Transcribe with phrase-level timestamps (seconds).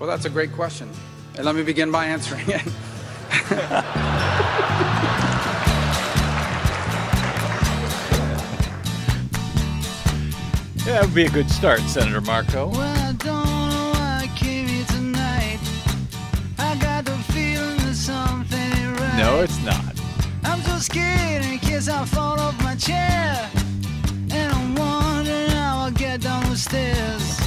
[0.00, 0.90] Well, that's a great question.
[1.36, 2.62] And let me begin by answering it.
[10.86, 12.68] Yeah, that would be a good start, Senator Marco.
[12.68, 15.60] Well, I don't know why I came here tonight.
[16.58, 19.16] I got the feeling that something right.
[19.18, 19.94] No, it's not.
[20.42, 23.50] I'm so scared in case I fall off my chair.
[24.32, 27.39] And I'm wondering how I'll get down the stairs.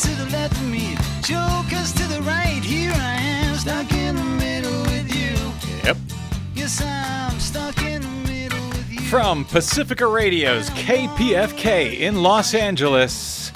[0.00, 2.62] Clowns to the left of me, jokers to the right.
[2.62, 5.36] Here I am, stuck in the middle with you.
[5.84, 5.96] Yep.
[6.54, 9.00] Yes, I'm stuck in the middle with you.
[9.00, 13.52] From Pacifica Radio's KPFK in Los Angeles,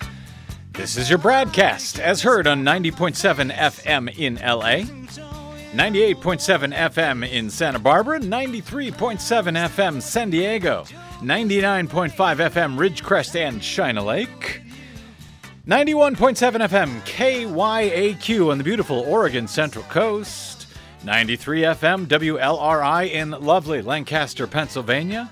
[0.73, 4.85] this is your BradCast, as heard on 90.7 FM in LA,
[5.73, 10.85] 98.7 FM in Santa Barbara, 93.7 FM San Diego,
[11.21, 14.64] 99.5 FM Ridgecrest and China Lake.
[15.67, 20.67] 91.7 FM KYAQ on the beautiful Oregon Central Coast.
[21.05, 25.31] 93 FM WLRI in lovely Lancaster, Pennsylvania.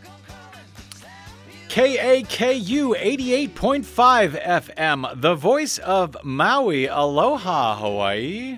[1.68, 8.56] KAKU 88.5 FM, the voice of Maui, Aloha, Hawaii.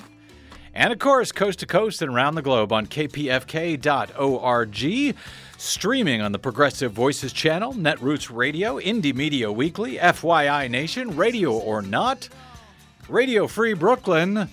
[0.75, 3.87] And of course, coast to coast and around the globe on kpfk.org.
[5.65, 11.81] Streaming on the Progressive Voices channel, Netroots Radio, Indie Media Weekly, FYI Nation, Radio or
[11.81, 12.29] Not,
[13.09, 14.51] Radio Free Brooklyn,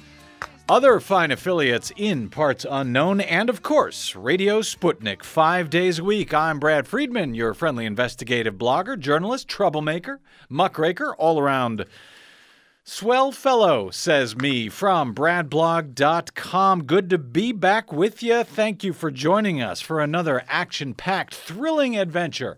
[0.69, 6.33] other fine affiliates in parts unknown, and of course, Radio Sputnik, five days a week.
[6.33, 11.85] I'm Brad Friedman, your friendly investigative blogger, journalist, troublemaker, muckraker, all around
[12.83, 16.83] swell fellow, says me from bradblog.com.
[16.83, 18.43] Good to be back with you.
[18.43, 22.57] Thank you for joining us for another action packed, thrilling adventure.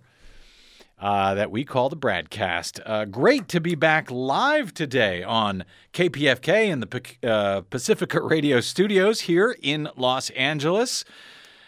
[1.00, 2.80] Uh, that we call the Bradcast.
[2.86, 9.22] Uh, great to be back live today on KPFK in the uh, Pacifica Radio studios
[9.22, 11.04] here in Los Angeles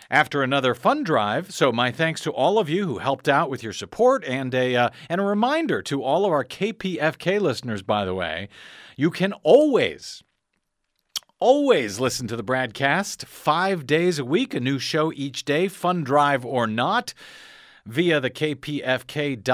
[0.09, 1.51] after another fun drive.
[1.51, 4.75] So my thanks to all of you who helped out with your support, and a
[4.75, 7.81] uh, and a reminder to all of our KPFK listeners.
[7.81, 8.49] By the way,
[8.95, 10.21] you can always.
[11.37, 16.01] Always listen to the BradCast five days a week, a new show each day, fun
[16.01, 17.13] drive or not
[17.85, 19.45] via the kpfk.org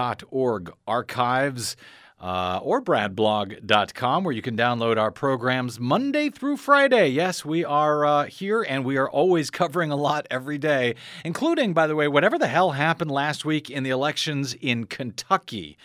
[0.87, 1.75] archives
[2.21, 7.07] uh, or bradblog.com, where you can download our programs Monday through Friday.
[7.07, 10.93] Yes, we are uh, here and we are always covering a lot every day,
[11.25, 15.77] including, by the way, whatever the hell happened last week in the elections in Kentucky.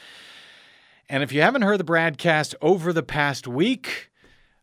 [1.09, 4.11] And if you haven't heard the BradCast over the past week,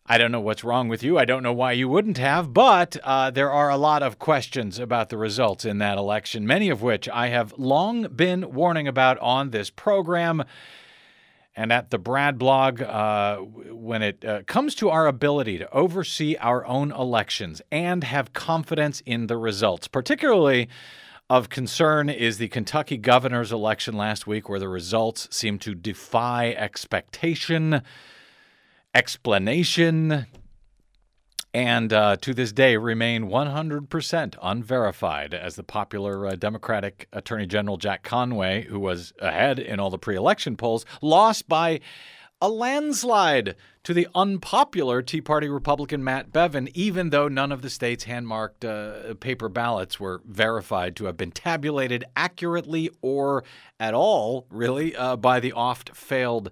[0.06, 1.18] I don't know what's wrong with you.
[1.18, 4.78] I don't know why you wouldn't have, but uh, there are a lot of questions
[4.78, 9.18] about the results in that election, many of which I have long been warning about
[9.20, 10.44] on this program.
[11.56, 16.36] And at the Brad blog, uh, when it uh, comes to our ability to oversee
[16.38, 20.68] our own elections and have confidence in the results, particularly
[21.30, 26.50] of concern is the Kentucky governor's election last week, where the results seem to defy
[26.52, 27.82] expectation
[28.96, 30.28] explanation
[31.54, 37.78] and uh, to this day remain 100% unverified as the popular uh, Democratic Attorney General
[37.78, 41.80] Jack Conway, who was ahead in all the pre election polls, lost by
[42.42, 47.70] a landslide to the unpopular Tea Party Republican Matt Bevin, even though none of the
[47.70, 53.44] state's hand marked uh, paper ballots were verified to have been tabulated accurately or
[53.80, 56.50] at all, really, uh, by the oft failed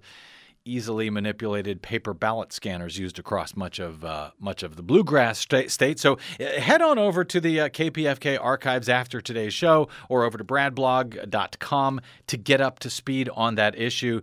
[0.64, 5.98] easily manipulated paper ballot scanners used across much of uh, much of the bluegrass state.
[5.98, 10.38] So uh, head on over to the uh, KPFK archives after today's show, or over
[10.38, 14.20] to bradblog.com to get up to speed on that issue.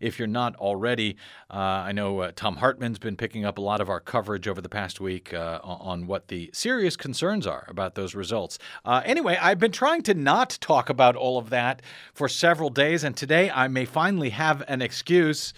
[0.00, 1.16] If you're not already,
[1.48, 4.60] uh, I know uh, Thom Hartmann's been picking up a lot of our coverage over
[4.60, 8.58] the past week uh, on what the serious concerns are about those results.
[8.84, 11.82] anyway, I've been trying to not talk about all of that
[12.14, 15.52] for several days, and today I may finally have an excuse.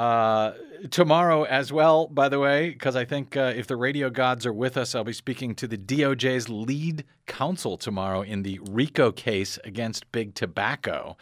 [0.00, 0.54] Uh,
[0.90, 4.52] tomorrow as well, by the way, because I think uh, if the radio gods are
[4.52, 9.58] with us, I'll be speaking to the DOJ's lead counsel tomorrow in the RICO case
[9.62, 11.18] against Big Tobacco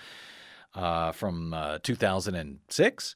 [0.76, 3.14] uh, from uh, 2006.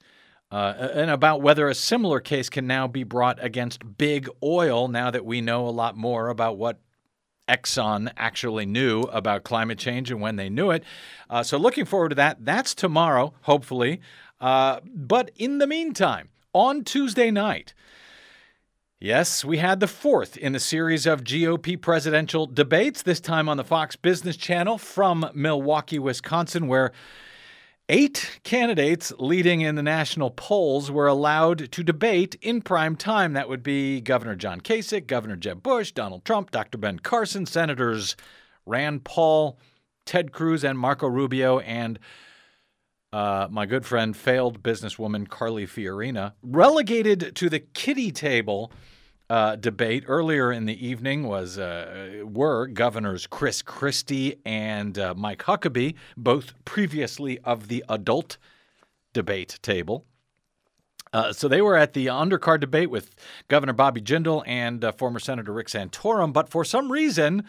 [0.50, 5.12] Uh, and about whether a similar case can now be brought against Big Oil now
[5.12, 6.80] that we know a lot more about what
[7.48, 10.82] Exxon actually knew about climate change and when they knew it.
[11.30, 12.44] Uh, so, looking forward to that.
[12.44, 14.00] That's tomorrow, hopefully.
[14.42, 17.72] Uh, but in the meantime, on Tuesday night,
[19.00, 23.56] yes, we had the fourth in a series of GOP presidential debates, this time on
[23.56, 26.92] the Fox Business Channel from Milwaukee, Wisconsin, where
[27.88, 33.32] Eight candidates leading in the national polls were allowed to debate in prime time.
[33.32, 36.78] That would be Governor John Kasich, Governor Jeb Bush, Donald Trump, Dr.
[36.78, 38.16] Ben Carson, Senators
[38.64, 39.58] Rand Paul,
[40.06, 41.98] Ted Cruz, and Marco Rubio, and
[43.12, 48.72] uh, my good friend, failed businesswoman Carly Fiorina, relegated to the kitty table
[49.28, 55.42] uh, debate earlier in the evening was uh, were governors Chris Christie and uh, Mike
[55.44, 58.36] Huckabee, both previously of the adult
[59.12, 60.04] debate table.
[61.12, 63.14] Uh, so they were at the undercard debate with
[63.48, 67.44] Governor Bobby Jindal and uh, former Senator Rick Santorum, but for some reason,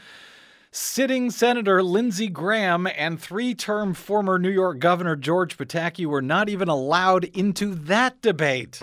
[0.75, 6.67] sitting Senator Lindsey Graham and three-term former New York Governor George Pataki were not even
[6.67, 8.81] allowed into that debate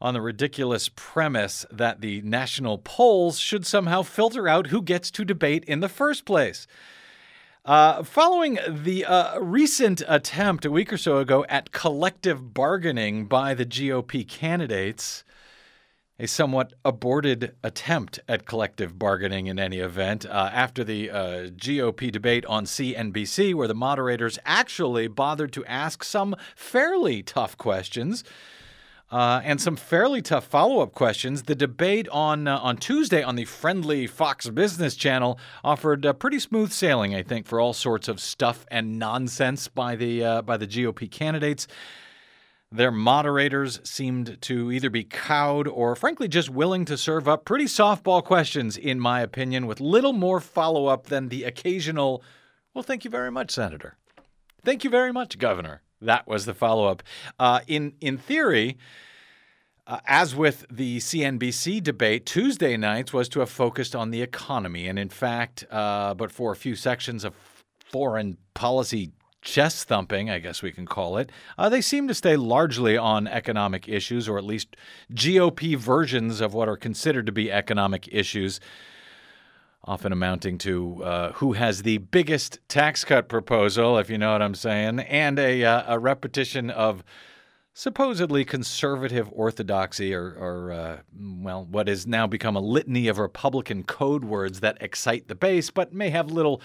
[0.00, 5.24] on the ridiculous premise that the national polls should somehow filter out who gets to
[5.24, 6.68] debate in the first place.
[7.64, 13.52] Uh, following the uh, recent attempt a week or so ago at collective bargaining by
[13.52, 15.24] the GOP candidates,
[16.18, 21.16] a somewhat aborted attempt at collective bargaining in any event, uh, after the uh,
[21.50, 28.24] GOP debate on CNBC, where the moderators actually bothered to ask some fairly tough questions
[29.10, 31.44] uh, and some fairly tough follow-up questions.
[31.44, 36.38] The debate on uh, on Tuesday on the friendly Fox Business Channel offered uh, pretty
[36.38, 40.56] smooth sailing, I think, for all sorts of stuff and nonsense by the uh, by
[40.56, 41.66] the GOP candidates.
[42.70, 47.64] Their moderators seemed to either be cowed or, frankly, just willing to serve up pretty
[47.64, 52.22] softball questions, in my opinion, with little more follow up than the occasional,
[52.74, 53.96] well, thank you very much, Senator.
[54.64, 55.80] Thank you very much, Governor.
[56.02, 57.02] That was the follow up.
[57.38, 58.76] Uh, in in theory,
[59.86, 64.86] uh, as with the CNBC debate, Tuesday nights was to have focused on the economy,
[64.86, 67.34] and in fact, uh, but for a few sections of
[67.90, 69.12] foreign policy
[69.48, 73.26] chest thumping, I guess we can call it, uh, they seem to stay largely on
[73.26, 74.76] economic issues, or at least
[75.12, 78.60] GOP versions of what are considered to be economic issues
[79.84, 84.42] often amounting to uh, who has the biggest tax cut proposal, if you know what
[84.42, 87.02] I'm saying, and a, uh, a repetition of
[87.72, 93.82] supposedly conservative orthodoxy or, or uh, well, what has now become a litany of Republican
[93.82, 96.60] code words that excite the base but may have little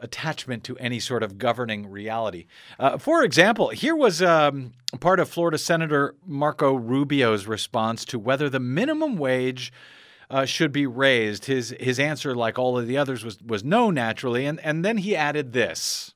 [0.00, 2.46] attachment to any sort of governing reality.
[2.78, 8.48] Uh, for example, here was um, part of Florida Senator Marco Rubio's response to whether
[8.48, 9.72] the minimum wage
[10.30, 11.46] uh, should be raised.
[11.46, 14.98] His his answer, like all of the others, was was no naturally, and and then
[14.98, 16.14] he added this.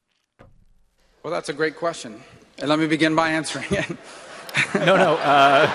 [1.22, 2.22] Well, that's a great question,
[2.58, 3.88] and let me begin by answering it.
[4.74, 5.66] no, no, uh,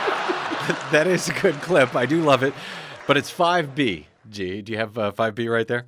[0.91, 1.95] that is a good clip.
[1.95, 2.53] I do love it,
[3.07, 4.07] but it's five B.
[4.29, 5.87] G, do you have uh, five B right there?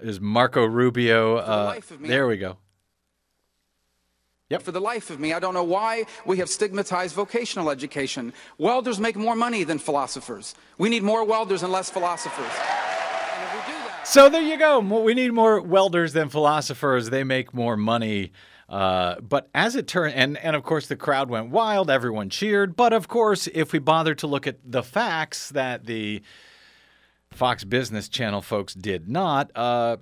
[0.00, 1.36] Is Marco Rubio?
[1.36, 2.58] Uh, there we go.
[4.50, 4.62] Yep.
[4.62, 8.32] For the life of me, I don't know why we have stigmatized vocational education.
[8.56, 10.54] Welders make more money than philosophers.
[10.78, 12.50] We need more welders and less philosophers.
[14.04, 14.80] so there you go.
[14.80, 17.10] We need more welders than philosophers.
[17.10, 18.32] They make more money.
[18.70, 22.74] Uh, but as it turned, and, and of course the crowd went wild, everyone cheered.
[22.74, 26.22] But of course, if we bother to look at the facts that the
[27.30, 29.98] Fox Business Channel folks did not, uh,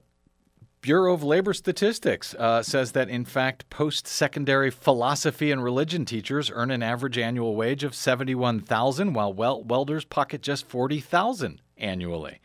[0.81, 6.49] Bureau of Labor Statistics uh, says that, in fact, post secondary philosophy and religion teachers
[6.49, 12.41] earn an average annual wage of 71000 while wel- welders pocket just 40000 annually.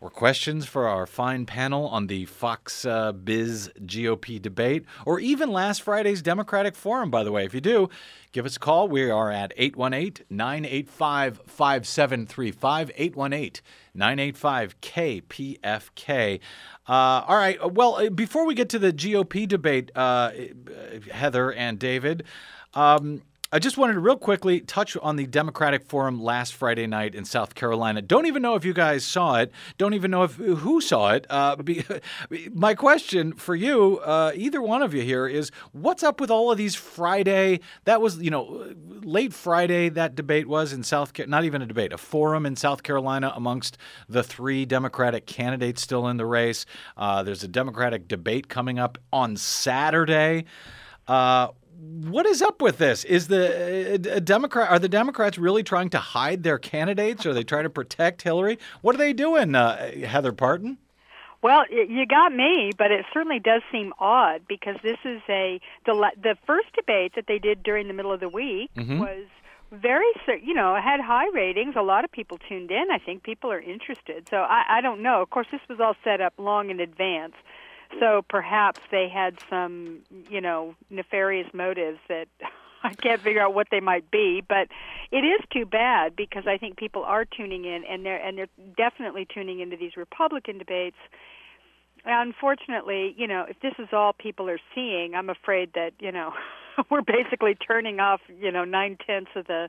[0.00, 5.52] or questions for our fine panel on the Fox uh, Biz GOP debate, or even
[5.52, 7.44] last Friday's Democratic Forum, by the way.
[7.44, 7.90] If you do,
[8.32, 8.88] give us a call.
[8.88, 12.90] We are at 818 985 5735.
[12.96, 13.62] 818
[13.94, 16.40] 985 KPFK.
[16.88, 17.72] Uh, all right.
[17.72, 20.30] Well, uh, before we get to the GOP debate, uh,
[21.12, 22.24] Heather and David,
[22.74, 27.16] um, I just wanted to real quickly touch on the Democratic Forum last Friday night
[27.16, 28.00] in South Carolina.
[28.00, 29.50] Don't even know if you guys saw it.
[29.76, 31.26] Don't even know if who saw it.
[31.28, 31.84] Uh, be,
[32.52, 36.52] my question for you, uh, either one of you here, is what's up with all
[36.52, 37.58] of these Friday?
[37.86, 39.88] That was you know late Friday.
[39.88, 41.12] That debate was in South.
[41.26, 43.78] Not even a debate, a forum in South Carolina amongst
[44.08, 46.66] the three Democratic candidates still in the race.
[46.96, 50.44] Uh, there's a Democratic debate coming up on Saturday.
[51.08, 51.48] Uh,
[51.80, 53.04] what is up with this?
[53.04, 57.24] Is the uh, Democrat are the Democrats really trying to hide their candidates?
[57.26, 58.58] Are they trying to protect Hillary?
[58.82, 60.78] What are they doing, uh, Heather Parton?
[61.42, 65.94] Well, you got me, but it certainly does seem odd because this is a the
[66.22, 68.98] the first debate that they did during the middle of the week Mhm.
[68.98, 69.24] was
[69.72, 70.04] very
[70.42, 71.76] you know had high ratings.
[71.76, 72.90] A lot of people tuned in.
[72.90, 74.28] I think people are interested.
[74.28, 75.22] So I, I don't know.
[75.22, 77.34] Of course, this was all set up long in advance.
[77.98, 82.28] So perhaps they had some, you know, nefarious motives that
[82.82, 84.68] I can't figure out what they might be, but
[85.10, 88.48] it is too bad because I think people are tuning in and they're and they're
[88.76, 90.96] definitely tuning into these Republican debates.
[92.06, 96.32] Unfortunately, you know, if this is all people are seeing, I'm afraid that you know
[96.90, 99.68] we're basically turning off you know nine tenths of the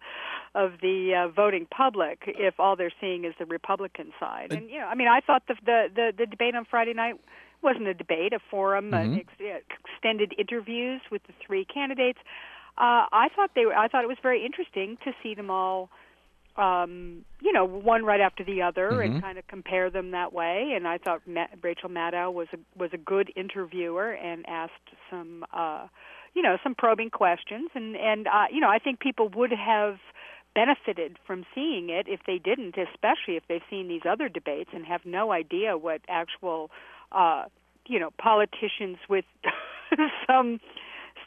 [0.56, 4.54] of the uh, voting public if all they're seeing is the Republican side.
[4.54, 7.16] And you know, I mean, I thought the the the, the debate on Friday night
[7.62, 9.18] wasn't a debate, a forum, Mhm.
[9.18, 12.20] uh, ex- extended interviews with the three candidates.
[12.78, 15.90] Uh, I thought they were, I thought it was very interesting to see them all,
[16.58, 19.06] um, you know, one right after the other, Mhm.
[19.06, 20.74] and kind of compare them that way.
[20.74, 25.46] And I thought Ma- Rachel Maddow was a was a good interviewer and asked some,
[25.54, 25.88] uh,
[26.34, 27.70] you know, some probing questions.
[27.74, 30.00] And and uh, you know, I think people would have
[30.54, 34.86] benefited from seeing it if they didn't, especially if they've seen these other debates and
[34.86, 36.70] have no idea what actual,
[37.12, 37.46] uh,
[37.88, 39.26] you know, politicians with
[40.28, 40.60] some,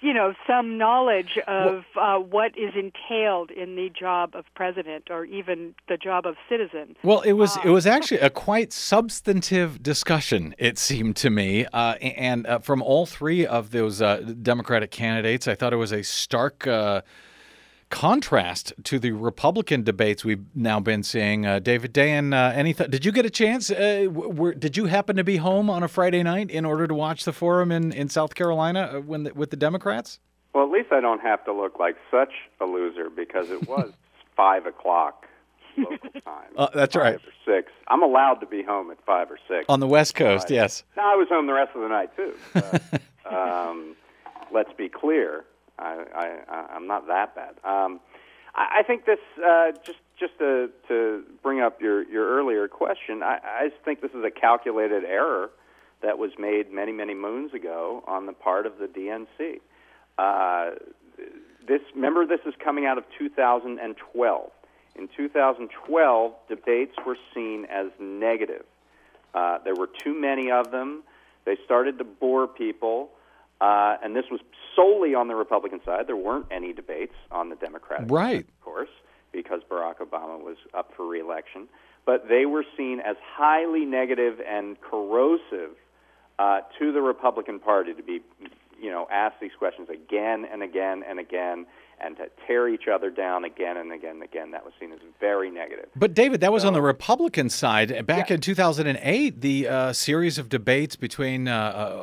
[0.00, 5.24] you know, some knowledge of uh, what is entailed in the job of president or
[5.24, 6.96] even the job of citizen.
[7.02, 10.54] Well, it was it was actually a quite substantive discussion.
[10.58, 15.48] It seemed to me, uh, and uh, from all three of those uh, Democratic candidates,
[15.48, 17.02] I thought it was a stark uh,
[17.94, 21.46] contrast to the Republican debates we've now been seeing.
[21.46, 23.70] Uh, David Dayen, uh, any th- did you get a chance?
[23.70, 26.94] Uh, were, did you happen to be home on a Friday night in order to
[26.94, 30.18] watch the forum in, in South Carolina uh, when the, with the Democrats?
[30.52, 33.92] Well, at least I don't have to look like such a loser because it was
[34.36, 35.26] five o'clock
[35.78, 36.50] local time.
[36.58, 37.20] Uh, that's right.
[37.46, 37.70] Six.
[37.86, 39.66] I'm allowed to be home at five or six.
[39.68, 40.56] On the West Coast, Right.
[40.56, 40.82] yes.
[40.96, 42.34] No, I was home the rest of the night too.
[42.54, 42.82] But,
[43.32, 43.94] um,
[44.52, 45.44] let's be clear.
[45.78, 46.04] I,
[46.48, 47.54] I, I'm not that bad.
[47.64, 48.00] Um,
[48.54, 53.22] I, I think this uh, just just to, to bring up your, your earlier question.
[53.22, 55.50] I, I think this is a calculated error
[56.02, 59.60] that was made many many moons ago on the part of the DNC.
[60.18, 60.76] Uh,
[61.66, 64.50] this remember this is coming out of 2012.
[64.96, 68.64] In 2012, debates were seen as negative.
[69.34, 71.02] Uh, there were too many of them.
[71.44, 73.10] They started to bore people,
[73.60, 74.40] uh, and this was
[74.74, 76.06] solely on the Republican side.
[76.06, 78.44] There weren't any debates on the Democratic Right.
[78.44, 78.88] side, of course,
[79.32, 81.68] because Barack Obama was up for reelection.
[82.06, 85.70] But they were seen as highly negative and corrosive
[86.38, 88.20] uh, to the Republican Party to be,
[88.80, 91.66] you know, asked these questions again and again and again,
[92.00, 94.50] and to tear each other down again and again and again.
[94.50, 95.86] That was seen as very negative.
[95.96, 98.06] But David, that was on the Republican side.
[98.06, 101.54] Back in 2008, the uh, series of debates between uh,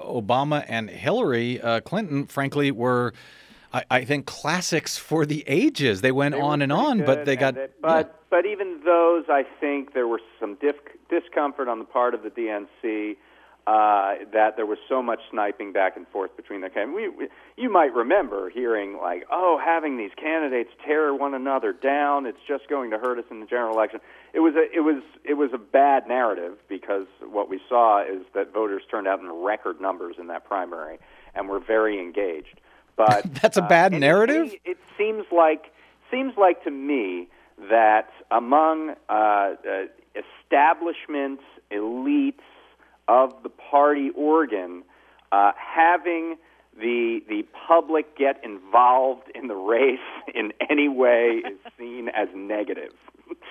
[0.01, 3.13] uh, Obama and Hillary uh, Clinton, frankly, were,
[3.73, 6.01] I, I think, classics for the ages.
[6.01, 7.57] They went They on and on, but they got.
[7.57, 10.75] it- but but even those, I think there was some dif-
[11.09, 13.17] discomfort on the part of the DNC
[13.67, 17.13] uh, that there was so much sniping back and forth between the candidates.
[17.17, 22.25] We, we, you might remember hearing like, "Oh, having these candidates tear one another down,
[22.25, 23.99] it's just going to hurt us in the general election."
[24.33, 28.23] it was a it was it was a bad narrative because what we saw is
[28.33, 30.99] that voters turned out in record numbers in that primary
[31.35, 32.59] and were very engaged.
[32.95, 34.53] But That's a bad uh, narrative?
[34.53, 35.73] It, it seems like
[36.09, 37.27] seems like to me
[37.69, 39.53] that among uh, uh,
[40.15, 42.39] establishments, elites
[43.11, 44.83] of the party organ,
[45.33, 46.37] uh, having
[46.79, 49.99] the the public get involved in the race
[50.33, 52.93] in any way is seen as negative.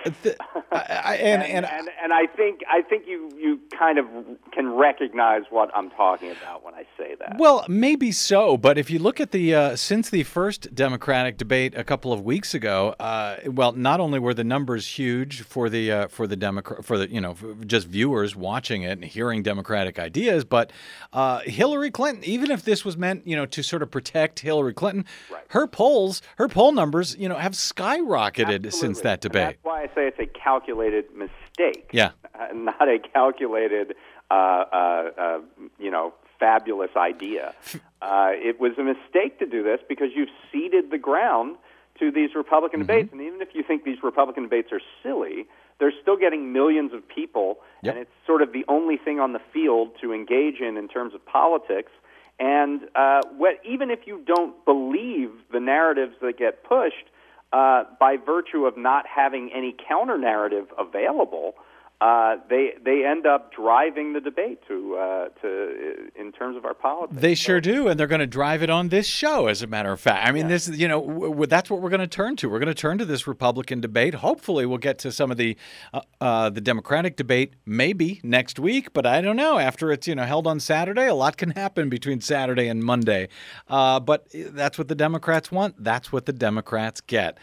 [0.73, 4.07] I, and, and, and and I think I think you you kind of
[4.53, 7.37] can recognize what I'm talking about when I say that.
[7.39, 11.75] Well, maybe so, but if you look at the uh, since the first Democratic debate
[11.77, 15.91] a couple of weeks ago, uh, well, not only were the numbers huge for the
[15.93, 19.99] uh, for the Democrat for the you know just viewers watching it and hearing Democratic
[19.99, 20.73] ideas, but
[21.13, 24.75] uh, Hillary Clinton, even if this was meant you know to sort of protect Hillary
[24.75, 25.45] Clinton, Right.
[25.49, 29.03] her polls, her poll numbers, you know, have skyrocketed since Absolutely.
[29.03, 29.57] that And debate.
[29.71, 31.91] Why I say it's a calculated mistake.
[31.93, 32.11] Yeah.
[32.55, 33.95] not a calculated,
[34.29, 35.39] uh, uh, uh,
[35.79, 37.55] you know, fabulous idea.
[38.03, 41.57] Uh, it was a mistake to do this because you've ceded the ground
[41.99, 42.87] to these Republican Mm-hmm.
[42.87, 45.45] debates, and even if you think these Republican debates are silly,
[45.79, 47.93] they're still getting millions of people, Yep.
[47.95, 51.13] and it's sort of the only thing on the field to engage in in terms
[51.15, 51.93] of politics.
[52.39, 57.05] And uh, what, even if you don't believe the narratives that get pushed,
[57.53, 61.55] uh, by virtue of not having any counter narrative available,
[62.01, 66.73] uh, they they end up driving the debate to uh, to in terms of our
[66.73, 67.21] politics.
[67.21, 69.49] They sure do, and they're going to drive it on this show.
[69.49, 71.91] As a matter of fact, I mean, this you know w- w- that's what we're
[71.91, 72.49] going to turn to.
[72.49, 74.15] We're going to turn to this Republican debate.
[74.15, 75.59] Hopefully, we'll get to some of the
[75.93, 79.59] uh, uh, the Democratic debate maybe next week, but I don't know.
[79.59, 83.29] After it's you know held on Saturday, a lot can happen between Saturday and Monday.
[83.69, 85.75] Uh, but that's what the Democrats want.
[85.85, 87.37] That's what the Democrats get.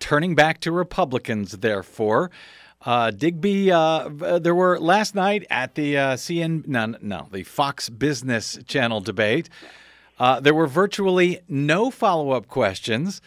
[0.00, 2.30] Turning back to Republicans, therefore.
[2.84, 4.08] Uh, Digby, uh,
[4.38, 9.48] there were last night at the uh, CN, no, no, the Fox Business Channel debate.
[10.18, 13.20] Uh, there were virtually no follow-up questions.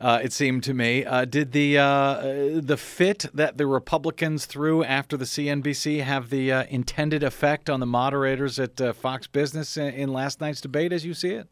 [0.00, 1.04] Uh, it seemed to me.
[1.04, 6.30] Uh, did the uh, uh, the fit that the Republicans threw after the CNBC have
[6.30, 10.60] the uh, intended effect on the moderators at uh, Fox Business in, in last night's
[10.60, 11.48] debate, as you see it?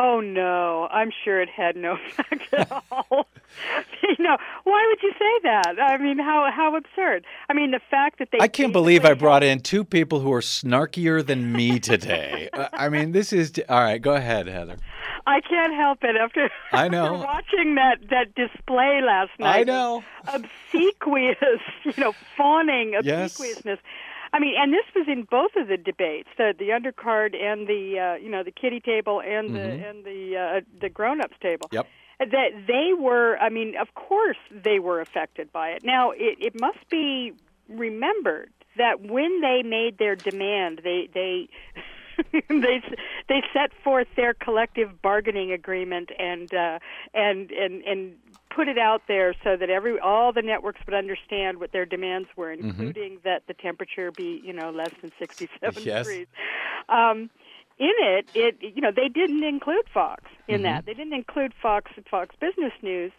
[0.00, 3.26] Oh no, I'm sure it had no effect at all.
[4.02, 5.74] you know, why would you say that?
[5.80, 7.24] I mean, how how absurd.
[7.50, 10.32] I mean, the fact that they I can't believe I brought in two people who
[10.32, 12.48] are snarkier than me today.
[12.58, 14.00] Uh, I mean, this is all right.
[14.00, 14.76] Go ahead, Heather.
[15.26, 19.60] I can't help it after, I know after watching that that display last night.
[19.60, 20.02] I know.
[20.26, 23.38] obsequious, you know, fawning Yes.
[24.32, 27.98] I mean, and this was in both of the debates, the the undercard and the
[27.98, 31.68] uh, you know the kiddie table and the and the uh, the grown ups table.
[31.68, 31.76] Mm-hmm.
[31.76, 31.86] Yep.
[32.20, 35.84] That they were, I mean, of course they were affected by it.
[35.84, 37.32] Now it, it must be
[37.68, 41.48] remembered that when they made their demand, they they.
[42.48, 42.80] they
[43.28, 46.78] they set forth their collective bargaining agreement and uh,
[47.14, 48.14] and and and
[48.54, 52.28] put it out there so that every all the networks would understand what their demands
[52.36, 52.68] were, Mm-hmm.
[52.68, 55.98] including that the temperature be you know less than 67 Yes.
[55.98, 56.26] degrees.
[56.88, 57.30] Um,
[57.78, 60.62] in it, it you know they didn't include Fox in Mm-hmm.
[60.64, 60.86] that.
[60.86, 63.12] They didn't include Fox and Fox Business News.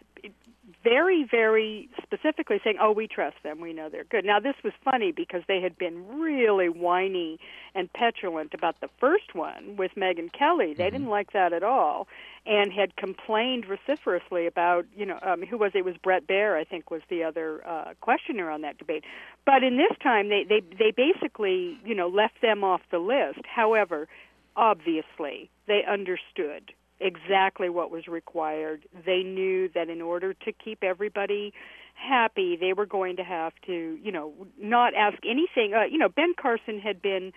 [0.82, 3.60] Very, very specifically saying, "Oh, we trust them.
[3.60, 7.38] We know they're good." Now, this was funny because they had been really whiny
[7.74, 10.72] and petulant about the first one with Megyn Kelly.
[10.72, 12.08] They didn't like that at all,
[12.46, 15.80] and had complained vociferously about, you know, um, who was it?
[15.80, 19.02] it was Bret Baier, I think, was the other uh, questioner on that debate.
[19.46, 23.40] But in this time, they they they basically, you know, left them off the list.
[23.46, 24.08] However,
[24.56, 28.86] obviously, they understood exactly what was required.
[29.06, 31.52] They knew that in order to keep everybody
[31.94, 35.74] happy, they were going to have to, you know, not ask anything.
[35.74, 37.32] Uh, you know, Ben Carson had been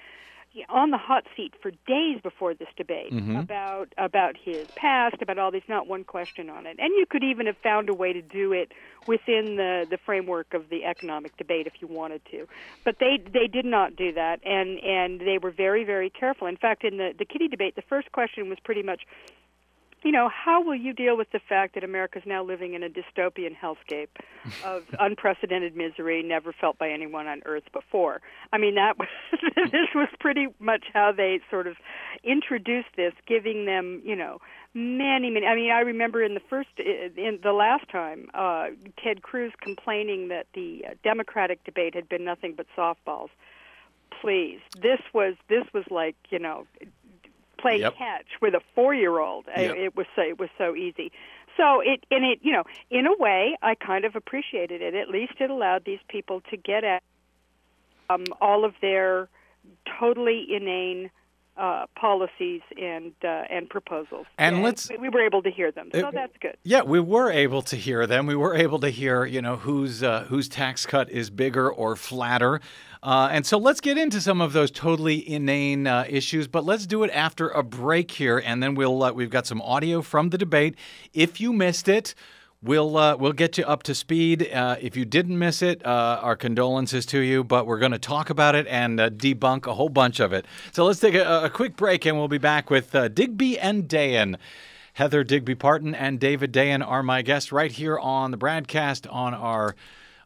[0.70, 5.50] on the hot seat for days before this debate about about his past, about all
[5.50, 5.64] these.
[5.68, 8.54] Not one question on it, and you could even have found a way to do
[8.54, 8.72] it
[9.08, 12.48] within the the framework of the economic debate if you wanted to.
[12.86, 16.48] But they they did not do that, and and they were very very careful.
[16.48, 19.02] In fact, in the the kitty debate, the first question was pretty much
[20.04, 22.84] you know, how will you deal with the fact that America is now living in
[22.84, 24.10] a dystopian hellscape
[24.64, 28.22] of unprecedented misery never felt by anyone on earth before?
[28.52, 29.08] I mean, that was,
[29.72, 31.76] this was pretty much how they sort of
[32.24, 34.40] introduced this, giving them, you know,
[34.74, 35.46] many, many.
[35.46, 38.68] I mean, I remember in the first, in the last time, uh,
[39.04, 43.30] Ted Cruz complaining that the uh, Democratic debate had been nothing but softballs.
[44.22, 46.66] Please, this was this was like you know
[47.64, 47.98] playing Yep.
[47.98, 49.46] catch with a four-year-old.
[49.48, 49.76] Yep.
[49.76, 51.12] It was so it was so easy.
[51.58, 54.94] so it and it you know in a way I kind of appreciated it.
[54.94, 57.02] At least it allowed these people to get at
[58.10, 59.30] um, all of their
[60.00, 61.10] totally inane
[61.56, 64.26] uh, policies and uh, and proposals.
[64.38, 66.58] And let's we were able to hear them, so that's good.
[66.64, 68.26] Yeah, we were able to hear them.
[68.26, 71.96] We were able to hear, you know, whose uh, whose tax cut is bigger or
[71.96, 72.60] flatter.
[73.04, 76.88] Uh, and so let's get into some of those totally inane uh, issues, but let's
[76.88, 80.30] do it after a break here, and then we'll uh, we've got some audio from
[80.30, 80.76] the debate.
[81.14, 82.16] If you missed it.
[82.66, 84.50] We'll uh, we'll get you up to speed.
[84.50, 87.44] Uh, if you didn't miss it, uh, our condolences to you.
[87.44, 90.46] But we're going to talk about it and uh, debunk a whole bunch of it.
[90.72, 93.90] So let's take a, a quick break, and we'll be back with uh, Digby and
[93.90, 94.38] Dayen.
[94.94, 99.34] Heather Digby Parton and David Dayen are my guests right here on the BradCast on
[99.34, 99.76] our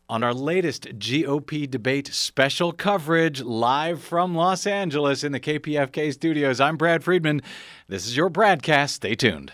[0.10, 6.62] on our latest GOP debate special coverage live from Los Angeles in the KPFK studios.
[6.62, 7.42] I'm Brad Friedman.
[7.88, 8.90] This is your BradCast.
[8.92, 9.54] Stay tuned.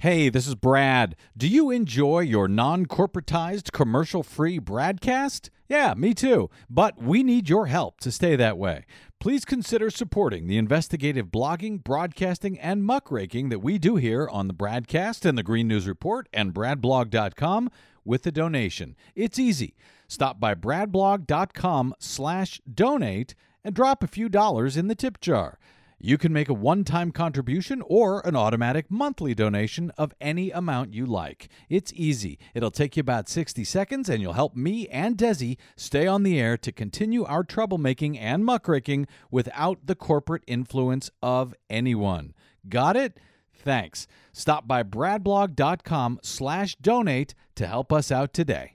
[0.00, 1.16] Hey, this is Brad.
[1.36, 5.50] Do you enjoy your non corporatized, commercial free broadcast?
[5.68, 6.48] Yeah, me too.
[6.70, 8.86] But we need your help to stay that way.
[9.20, 14.54] Please consider supporting the investigative blogging, broadcasting, and muckraking that we do here on the
[14.54, 17.68] Bradcast and the Green News Report and bradblog.com
[18.04, 18.94] with a donation.
[19.16, 19.74] It's easy.
[20.06, 25.58] Stop by bradblog.com slash donate and drop a few dollars in the tip jar.
[26.00, 30.94] You can make a one time contribution or an automatic monthly donation of any amount
[30.94, 31.48] you like.
[31.68, 32.38] It's easy.
[32.54, 36.38] It'll take you about 60 seconds and you'll help me and Desi stay on the
[36.38, 42.32] air to continue our troublemaking and muckraking without the corporate influence of anyone.
[42.68, 43.18] Got it?
[43.52, 44.06] Thanks.
[44.32, 48.74] Stop by bradblog.com slash donate to help us out today.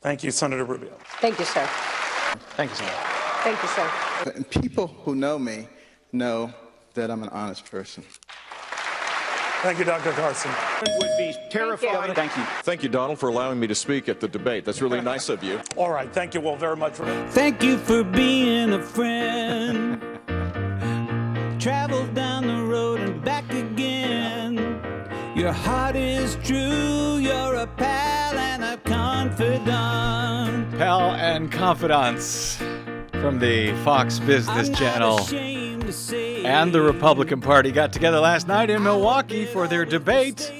[0.00, 0.98] Thank you, Senator Rubio.
[1.20, 1.64] Thank you, sir.
[2.56, 2.96] Thank you, Senator.
[3.44, 4.32] Thank you, sir.
[4.34, 5.68] And people who know me
[6.12, 6.52] know
[6.94, 8.04] that I'm an honest person.
[9.62, 10.10] Thank you, Dr.
[10.12, 10.50] Carson.
[10.98, 12.14] would be terrified.
[12.16, 12.42] Thank you.
[12.62, 14.64] Thank you, Donald, for allowing me to speak at the debate.
[14.64, 15.60] That's really nice of you.
[15.76, 16.94] All right, thank you all very much.
[16.94, 20.02] For- Thank you for being a friend.
[21.60, 24.56] Travel down the road and back again.
[25.36, 30.76] Your heart is true, you're a pal and a confidant.
[30.76, 32.60] Pal and confidants
[33.22, 35.20] from the Fox Business Channel.
[35.20, 39.84] ashamed to say and the Republican Party got together last night in Milwaukee for their
[39.84, 40.52] debate.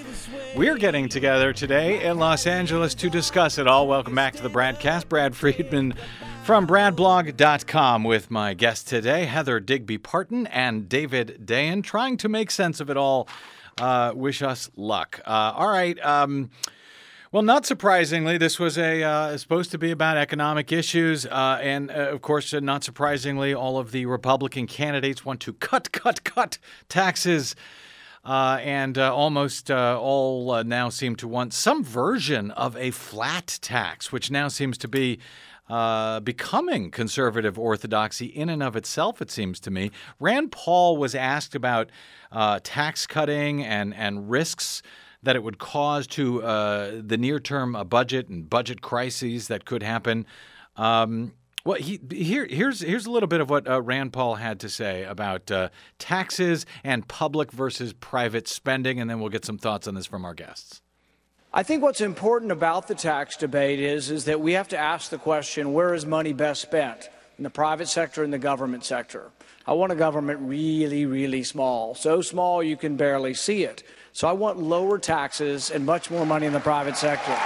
[0.54, 3.88] We're getting together today in Los Angeles to discuss it all.
[3.88, 5.08] Welcome back to the BradCast.
[5.08, 5.94] Brad Friedman
[6.44, 12.52] from BradBlog.com with my guest today, Heather Digby Parton and David Dayen, trying to make
[12.52, 13.28] sense of it all.
[13.76, 15.20] Uh, wish us luck.
[15.26, 15.98] Uh, all right.
[16.04, 16.50] Um,
[17.32, 21.90] well, not surprisingly, this was a uh, supposed to be about economic issues, uh, and
[21.90, 26.24] uh, of course, uh, not surprisingly, all of the Republican candidates want to cut, cut,
[26.24, 26.58] cut
[26.90, 27.56] taxes,
[28.26, 34.12] uh, and uh, almost all now seem to want some version of a flat tax,
[34.12, 35.18] which now seems to be.
[35.70, 39.90] Uh, becoming conservative orthodoxy in and of itself, it seems to me.
[40.20, 41.88] Rand Paul was asked about
[42.30, 44.82] uh, tax cutting and, and risks
[45.22, 49.82] that it would cause to uh, the near term budget and budget crises that could
[49.82, 50.26] happen.
[50.76, 51.32] Um,
[51.64, 54.68] well, he, here, here's here's a little bit of what uh, Rand Paul had to
[54.68, 59.86] say about uh, taxes and public versus private spending, and then we'll get some thoughts
[59.86, 60.82] on this from our guests.
[61.54, 65.10] I think what's important about the tax debate is, is that we have to ask
[65.10, 67.10] the question where is money best spent?
[67.38, 69.30] In the private sector and the government sector.
[69.66, 71.94] I want a government really, really small.
[71.94, 73.82] So small you can barely see it.
[74.12, 77.36] So I want lower taxes and much more money in the private sector.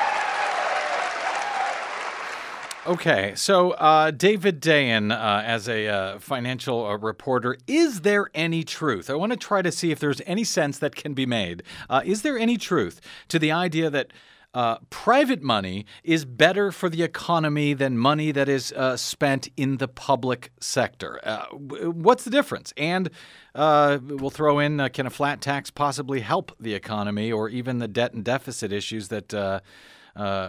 [2.87, 8.63] Okay, so uh, David Dayen, uh, as a uh, financial uh, reporter, is there any
[8.63, 9.11] truth?
[9.11, 11.65] I want to try to see if there's any sense that can be made.
[11.91, 14.13] Uh, is there any truth to the idea that
[14.55, 19.77] uh, private money is better for the economy than money that is uh, spent in
[19.77, 21.21] the public sector.
[21.23, 22.73] Uh, what's the difference?
[22.77, 23.11] And
[23.55, 27.79] uh, we'll throw in uh, can a flat tax possibly help the economy or even
[27.79, 29.61] the debt and deficit issues that uh,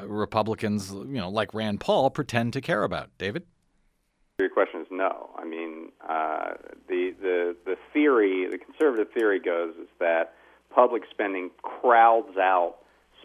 [0.06, 3.10] Republicans, you know, like Rand Paul, pretend to care about?
[3.18, 3.44] David?
[4.40, 5.32] Your question is no.
[5.38, 5.92] I mean,
[6.88, 10.36] the the the theory, the conservative theory goes is that
[10.70, 12.78] public spending crowds out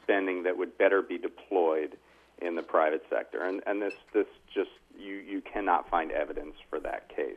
[0.03, 1.97] spending that would better be deployed
[2.41, 6.81] in the private sector, and and this this just you you cannot find evidence for
[6.81, 7.37] that case.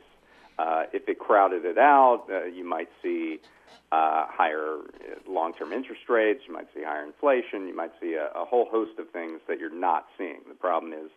[0.58, 3.38] Uh, if it crowded it out, uh, you might see
[3.92, 6.40] uh, higher uh, long-term interest rates.
[6.48, 7.68] You might see higher inflation.
[7.68, 10.40] You might see a, a whole host of things that you're not seeing.
[10.48, 11.10] The problem is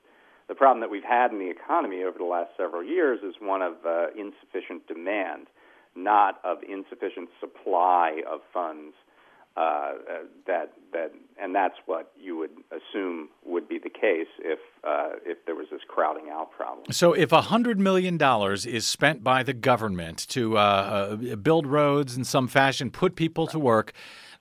[0.50, 3.62] the problem that we've had in the economy over the last several years is one
[3.62, 5.48] of uh, insufficient demand.
[5.96, 8.94] not of insufficient supply of funds.
[9.60, 9.92] Uh,
[10.48, 15.38] that that and that's what you would assume would be the case if uh, if
[15.46, 16.86] there was this crowding out problem.
[16.92, 18.18] So, if $100 million
[18.66, 23.48] is spent by the government to uh, uh, build roads in some fashion, put people
[23.48, 23.92] to work,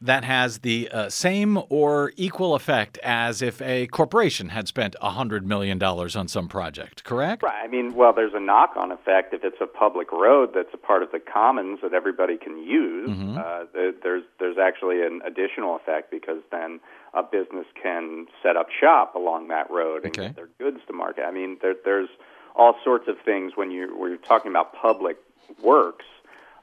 [0.00, 5.42] that has the uh, same or equal effect as if a corporation had spent $100
[5.42, 7.42] million on some project, correct?
[7.42, 7.64] Right.
[7.64, 10.76] I mean, well, there's a knock on effect if it's a public road that's a
[10.76, 13.10] part of the commons that everybody can use.
[13.10, 13.38] Mm-hmm.
[13.38, 16.78] Uh, there, there's, there's actually an additional effect because then
[17.14, 20.28] a business can set up shop along that road and Okay.
[20.28, 21.24] get their goods to market.
[21.24, 22.08] I mean, there, there's
[22.54, 25.16] all sorts of things when, you, when you're talking about public
[25.60, 26.04] works,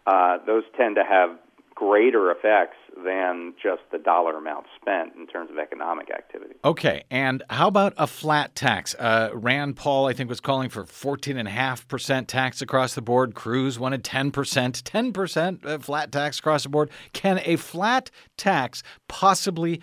[0.07, 1.31] uh, those tend to have
[1.75, 6.55] greater effects than just the dollar amount spent in terms of economic activity.
[6.63, 8.95] Okay, and how about a flat tax?
[8.97, 13.35] Uh, Rand Paul, I think, was calling for 14.5% tax across the board.
[13.35, 14.31] Cruz wanted 10%.
[14.31, 16.89] 10% uh, flat tax across the board.
[17.11, 19.81] Can a flat tax possibly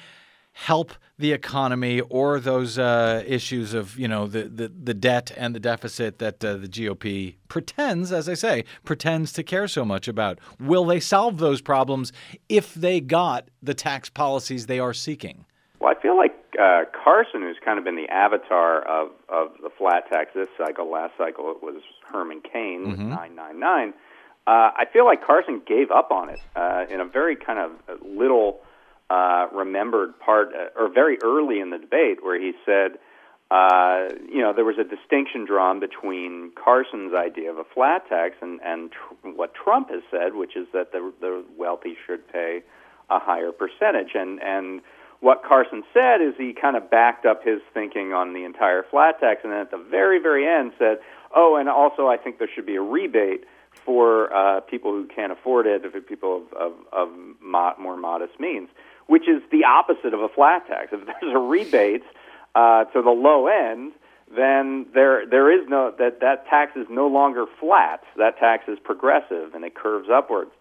[0.52, 5.54] help the economy or those uh, issues of, you know, the, the, the debt and
[5.54, 10.08] the deficit that uh, the GOP pretends, as I say, pretends to care so much
[10.08, 10.38] about?
[10.60, 12.12] Will they solve those problems
[12.48, 15.44] if they got the tax policies they are seeking?
[15.80, 19.70] Well, I feel like uh, Carson, who's kind of been the avatar of, of the
[19.76, 23.94] flat tax this cycle, last cycle it was Herman Cain with 999.
[24.44, 27.72] Uh, I feel like Carson gave up on it uh, in a very kind of
[28.04, 28.60] little
[29.12, 32.90] uh, remembered part, uh, or very early in the debate, where he said,
[33.50, 38.30] uh, you know, there was a distinction drawn between Carson's idea of a flat tax
[38.40, 42.62] and, and tr- what Trump has said, which is that the, the wealthy should pay
[43.10, 44.12] a higher percentage.
[44.14, 44.80] And, and
[45.20, 49.20] what Carson said is he kind of backed up his thinking on the entire flat
[49.20, 50.96] tax, and then at the very, very end said,
[51.36, 53.44] oh, and also I think there should be a rebate
[53.84, 57.08] for uh, people who can't afford it, for people of, of, of
[57.40, 58.68] mo- more modest means,
[59.06, 60.88] which is the opposite of a flat tax.
[60.92, 62.04] If there's a rebate
[62.54, 63.92] uh, to the low end,
[64.34, 68.02] then there there is no that that tax is no longer flat.
[68.16, 70.52] That tax is progressive and it curves upwards.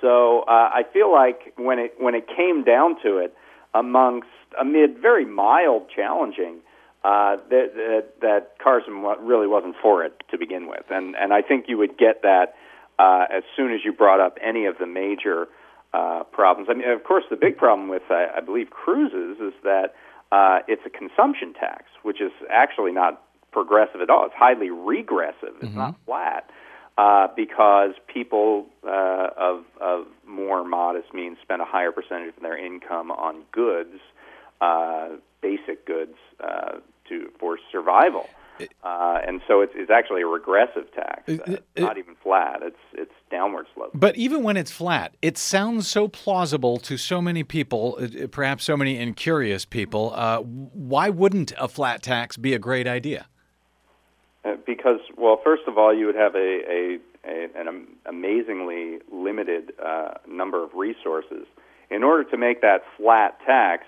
[0.00, 3.36] So uh, I feel like when it when it came down to it,
[3.74, 6.60] amongst amid very mild challenging,
[7.04, 11.42] uh, that, that that Carson really wasn't for it to begin with, and and I
[11.42, 12.54] think you would get that
[12.98, 15.48] uh, as soon as you brought up any of the major
[15.92, 16.68] uh, problems.
[16.70, 19.94] I mean, of course, the big problem with I, I believe Cruz's is that
[20.32, 23.22] uh, it's a consumption tax, which is actually not
[23.52, 24.24] progressive at all.
[24.26, 25.54] It's highly regressive.
[25.60, 26.48] It's not flat
[26.96, 32.58] uh, because people uh, of of more modest means spend a higher percentage of their
[32.58, 33.98] income on goods,
[34.60, 35.08] uh,
[35.40, 38.28] basic goods, uh, to for survival.
[38.82, 41.28] Uh, and so it's, it's actually a regressive tax.
[41.28, 42.60] Uh, it's not even flat.
[42.62, 43.90] It's it's downward slope.
[43.94, 48.64] But even when it's flat, it sounds so plausible to so many people, uh, perhaps
[48.64, 50.12] so many incurious people.
[50.14, 53.26] Uh, why wouldn't a flat tax be a great idea?
[54.44, 59.72] Uh, because, well, first of all, you would have a, a, a an amazingly limited
[59.84, 61.46] uh, number of resources.
[61.90, 63.84] In order to make that flat tax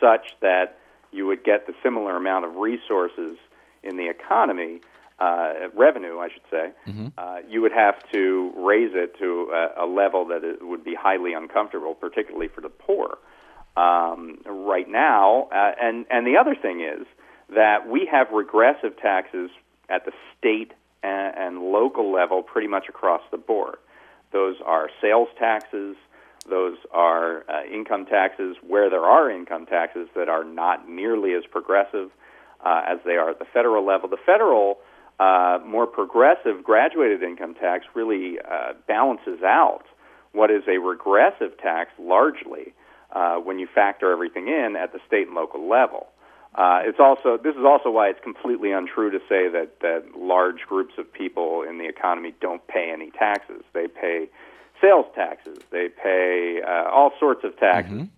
[0.00, 0.78] such that
[1.12, 3.38] you would get the similar amount of resources
[3.86, 4.80] in the economy,
[5.18, 6.72] uh, revenue, I should say,
[7.16, 10.94] uh, you would have to raise it to a, a level that it would be
[10.94, 13.18] highly uncomfortable, particularly for the poor.
[13.76, 17.06] Um, right now, uh, and and the other thing is
[17.54, 19.50] that we have regressive taxes
[19.88, 20.72] at the state
[21.02, 23.76] and, and local level pretty much across the board.
[24.32, 25.96] Those are sales taxes.
[26.48, 31.44] Those are uh, income taxes where there are income taxes that are not nearly as
[31.50, 32.10] progressive
[32.66, 34.08] uh, as they are at the federal level.
[34.08, 34.78] The federal,
[35.20, 39.84] uh, more progressive graduated income tax really uh, balances out
[40.32, 42.74] what is a regressive tax largely
[43.12, 46.08] uh, when you factor everything in at the state and local level.
[46.56, 50.62] Uh, it's also this is also why it's completely untrue to say that that large
[50.66, 53.62] groups of people in the economy don't pay any taxes.
[53.74, 54.28] They pay
[54.80, 55.58] sales taxes.
[55.70, 58.08] They pay uh, all sorts of taxes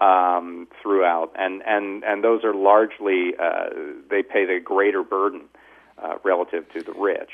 [0.00, 3.70] um, throughout, and and and those are largely uh,
[4.10, 5.42] they pay the greater burden
[6.02, 7.30] uh, relative to the rich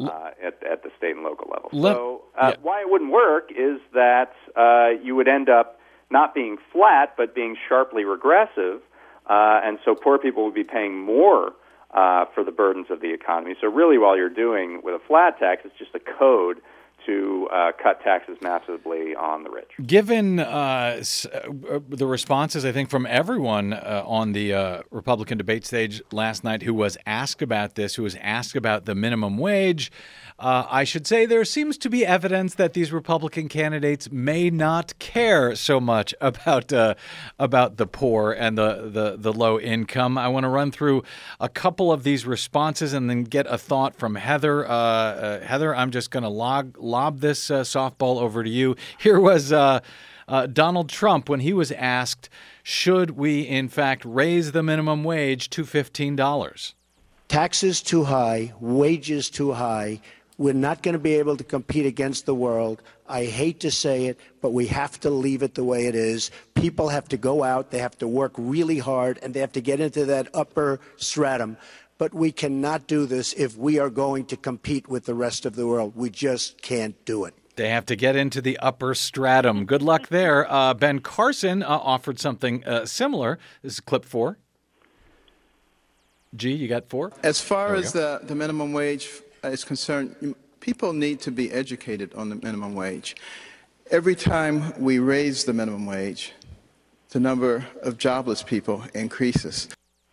[0.00, 1.70] uh, at at the state and local level.
[1.82, 2.56] So uh, yeah.
[2.62, 7.34] why it wouldn't work is that uh, you would end up not being flat but
[7.34, 8.80] being sharply regressive,
[9.28, 11.52] uh, and so poor people would be paying more.
[11.90, 13.54] Uh, for the burdens of the economy.
[13.60, 16.60] So, really, while you're doing with a flat tax, it's just a code
[17.06, 19.70] to uh, cut taxes massively on the rich.
[19.84, 25.64] Given uh, uh, the responses, I think, from everyone uh, on the uh, Republican debate
[25.64, 29.92] stage last night who was asked about this, who was asked about the minimum wage,
[30.38, 34.98] uh, I should say there seems to be evidence that these Republican candidates may not
[34.98, 36.72] care so much about
[37.38, 40.18] about the poor and the, the, the low income.
[40.18, 41.02] I want to run through
[41.38, 44.64] a couple of these responses and then get a thought from Heather.
[45.44, 48.76] Heather, I'm just going to log lob this uh, softball over to you.
[48.98, 49.80] Here was uh,
[50.28, 52.28] uh, Donald Trump when he was asked,
[52.62, 56.74] "Should we in fact raise the minimum wage to fifteen dollars?"
[57.28, 60.00] Taxes too high, wages too high.
[60.36, 62.82] We're not going to be able to compete against the world.
[63.08, 66.30] I hate to say it, but we have to leave it the way it is.
[66.54, 69.60] People have to go out, they have to work really hard, and they have to
[69.60, 71.56] get into that upper stratum.
[72.04, 75.56] But we cannot do this if we are going to compete with the rest of
[75.56, 75.96] the world.
[75.96, 77.32] We just can't do it.
[77.56, 79.64] They have to get into the upper stratum.
[79.64, 80.46] Good luck there.
[80.52, 83.38] Uh, ben Carson uh, offered something uh, similar.
[83.62, 84.36] This is clip four.
[86.36, 87.10] G, you got four?
[87.22, 88.18] As far as go.
[88.18, 89.08] the, the minimum wage
[89.42, 93.16] is concerned, people need to be educated on the minimum wage.
[93.90, 96.34] Every time we raise the minimum wage,
[97.08, 99.68] the number of jobless people increases.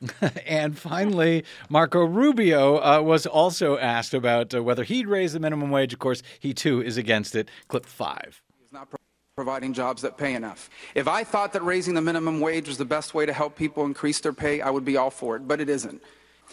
[0.45, 5.69] and finally, Marco Rubio uh, was also asked about uh, whether he'd raise the minimum
[5.71, 5.93] wage.
[5.93, 7.49] Of course, he too is against it.
[7.67, 8.41] Clip five.
[8.59, 8.97] He's not pro-
[9.35, 10.69] providing jobs that pay enough.
[10.95, 13.85] If I thought that raising the minimum wage was the best way to help people
[13.85, 16.01] increase their pay, I would be all for it, but it isn't.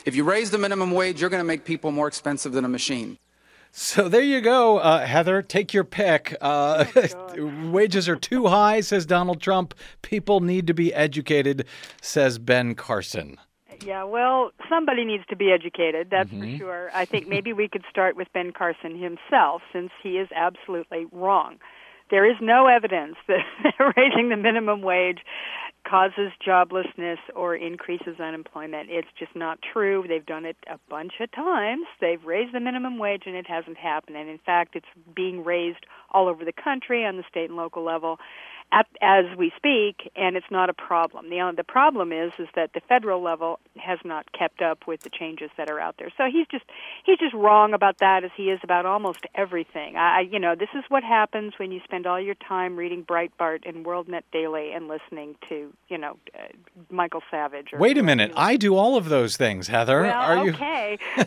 [0.04, 2.68] If you raise the minimum wage, you're going to make people more expensive than a
[2.68, 3.18] machine.
[3.70, 5.42] So there you go, uh, Heather.
[5.42, 6.36] Take your pick.
[6.40, 6.84] Uh,
[7.70, 9.74] wages are too high, says Donald Trump.
[10.02, 11.66] People need to be educated,
[12.00, 13.36] says Ben Carson.
[13.84, 16.52] Yeah, well, somebody needs to be educated, that's Mhm.
[16.52, 16.90] for sure.
[16.92, 21.58] I think maybe we could start with Ben Carson himself, since he is absolutely wrong.
[22.10, 23.44] There is no evidence that
[23.96, 25.18] raising the minimum wage
[25.88, 28.90] causes joblessness or increases unemployment.
[28.90, 30.04] It's just not true.
[30.08, 31.86] They've done it a bunch of times.
[32.00, 34.16] They've raised the minimum wage and it hasn't happened.
[34.16, 37.84] And in fact, it's being raised all over the country on the state and local
[37.84, 38.18] level
[38.72, 41.30] at, as we speak, and it's not a problem.
[41.30, 45.10] The the problem is is that the federal level has not kept up with the
[45.10, 46.10] changes that are out there.
[46.16, 46.64] So he's just
[47.04, 49.96] he's just wrong about that, as he is about almost everything.
[49.96, 53.66] I, you know this is what happens when you spend all your time reading Breitbart
[53.68, 56.48] and WorldNet Daily and listening to you know uh,
[56.90, 57.68] Michael Savage.
[57.72, 58.32] Or Wait a minute.
[58.36, 60.02] I do all of those things, Heather.
[60.02, 60.52] well, Are you?
[60.52, 60.98] okay.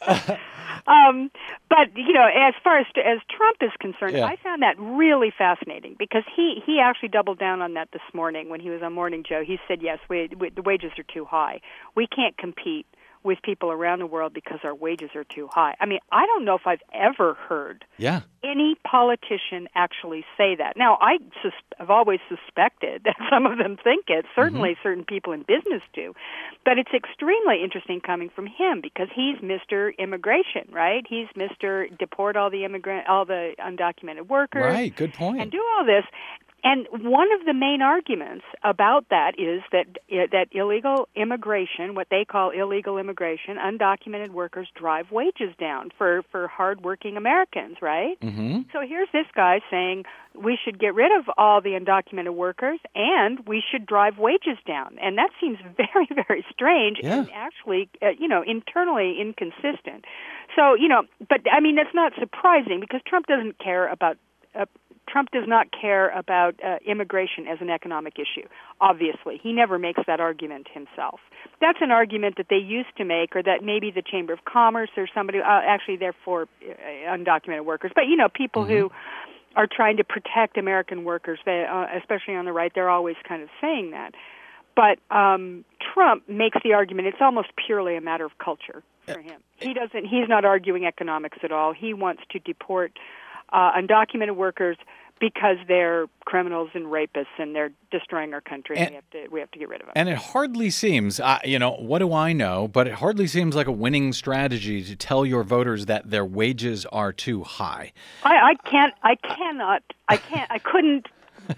[0.86, 1.30] um,
[1.68, 4.26] but you know, as far as as Trump is concerned, Yeah.
[4.26, 8.48] I found that really fascinating because he he actually doubled down on that this morning
[8.48, 9.42] when he was on Morning Joe.
[9.46, 11.60] He said, "Yes, we, we, the wages are too high.
[11.94, 12.86] We can't compete."
[13.22, 15.76] With people around the world because our wages are too high.
[15.78, 18.20] I mean, I don't know if I've ever heard Yeah.
[18.42, 20.74] any politician actually say that.
[20.78, 24.24] Now, I sus- have always suspected that some of them think it.
[24.24, 24.40] Mm-hmm.
[24.40, 26.14] Certainly, certain people in business do.
[26.64, 29.90] But it's extremely interesting coming from him because he's Mr.
[29.98, 31.04] Immigration, right?
[31.06, 31.94] He's Mr.
[31.98, 34.96] Deport all the immigrant, all the undocumented workers, Right.
[34.96, 35.42] Good point.
[35.42, 36.04] and do all this.
[36.62, 42.24] And one of the main arguments about that is that that illegal immigration, what they
[42.24, 48.20] call illegal immigration, undocumented workers drive wages down for for hardworking Americans, right?
[48.20, 48.62] Mm-hmm.
[48.72, 53.46] So here's this guy saying we should get rid of all the undocumented workers and
[53.46, 54.96] we should drive wages down.
[55.02, 57.20] And that seems very, very strange Yeah.
[57.20, 60.04] and actually, uh, you know, internally inconsistent.
[60.56, 64.16] So, you know, but I mean, that's not surprising because Trump doesn't care about.
[64.54, 64.66] Uh,
[65.10, 68.46] Trump does not care about uh, immigration as an economic issue.
[68.80, 71.20] Obviously, he never makes that argument himself.
[71.60, 74.90] That's an argument that they used to make, or that maybe the Chamber of Commerce
[74.96, 75.38] or somebody.
[75.38, 78.90] Uh, actually, they're for uh, undocumented workers, but you know, people who
[79.56, 82.70] are trying to protect American workers, they, uh, especially on the right.
[82.74, 84.14] They're always kind of saying that.
[84.76, 89.40] But um, Trump makes the argument it's almost purely a matter of culture for him.
[89.56, 90.06] He doesn't.
[90.06, 91.72] He's not arguing economics at all.
[91.72, 92.92] He wants to deport
[93.52, 94.76] uh, undocumented workers
[95.20, 98.78] because they're criminals and rapists and they're destroying our country.
[98.78, 99.92] And, And- we have to we have to get rid of them.
[99.94, 102.68] And it hardly seems, uh, you know, what do I know?
[102.68, 106.86] But it hardly seems like a winning strategy to tell your voters that their wages
[106.86, 107.92] are too high.
[108.24, 108.94] I, I can't.
[109.02, 109.82] I cannot.
[110.08, 110.50] I can't.
[110.50, 111.06] I couldn't.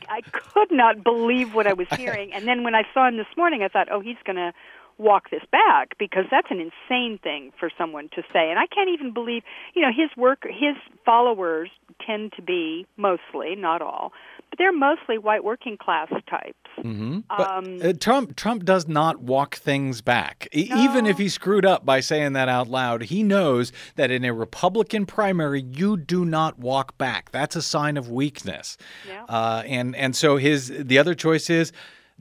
[0.08, 2.32] I could not believe what I was hearing.
[2.32, 4.52] And then when I saw him this morning, I thought, oh, he's going to
[4.98, 8.50] walk this back because that's an insane thing for someone to say.
[8.50, 9.42] And I can't even believe,
[9.74, 11.70] you know, his work, his followers
[12.06, 14.12] tend to be mostly, not all,
[14.50, 16.56] but they're mostly white working class types.
[16.78, 17.20] Mm-hmm.
[17.36, 20.48] But Um, uh, Trump Trump does not walk things back.
[20.54, 24.24] E- Even if he screwed up by saying that out loud, he knows that in
[24.24, 27.30] a Republican primary, you do not walk back.
[27.30, 28.76] That's a sign of weakness.
[29.28, 31.72] Uh, and and so his the other choice is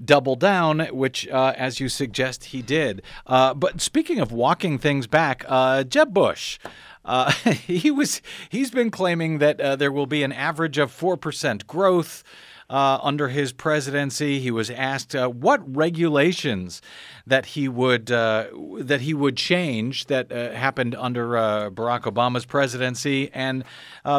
[0.04, 3.02] double down, which, uh, as you suggest, he did.
[3.28, 6.60] Uh, but speaking of walking things back, uh, Jeb Bush.
[7.04, 7.32] Uh,
[7.66, 11.66] he was he's been claiming that uh, there will be an average of four percent
[11.66, 12.24] growth
[12.70, 14.40] uh, under his presidency.
[14.40, 16.82] He was asked uh, what regulations
[17.28, 18.48] that he would uh,
[18.80, 21.32] that he would change that happened under
[21.72, 23.64] Barack Obama's presidency, and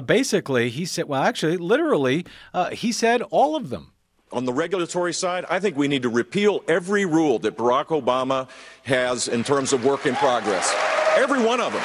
[0.05, 2.27] basically he said, well, actually, literally,
[2.73, 3.93] he said all of them.
[4.33, 8.49] On the regulatory side, I think we need to repeal every rule that Barack Obama
[8.85, 10.75] has in terms of work in progress.
[11.17, 11.83] Every one of them.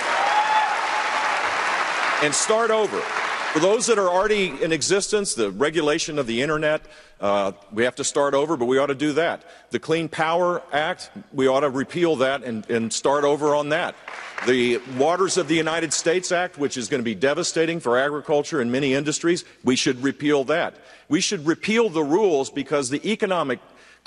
[2.23, 3.01] And start over.
[3.57, 6.83] For those that are already in existence, the regulation of the internet,
[7.19, 9.45] uh, we have to start over, but we ought to do that.
[9.71, 13.95] The Clean Power Act, we ought to repeal that and, and start over on that.
[14.45, 18.61] The Waters of the United States Act, which is going to be devastating for agriculture
[18.61, 20.75] and many industries, we should repeal that.
[21.09, 23.57] We should repeal the rules because the economic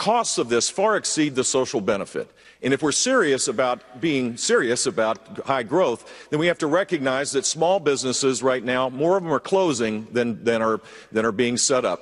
[0.01, 2.27] costs of this far exceed the social benefit.
[2.63, 7.33] And if we're serious about being serious about high growth, then we have to recognize
[7.33, 10.81] that small businesses right now, more of them are closing than, than, are,
[11.13, 12.01] than are being set up.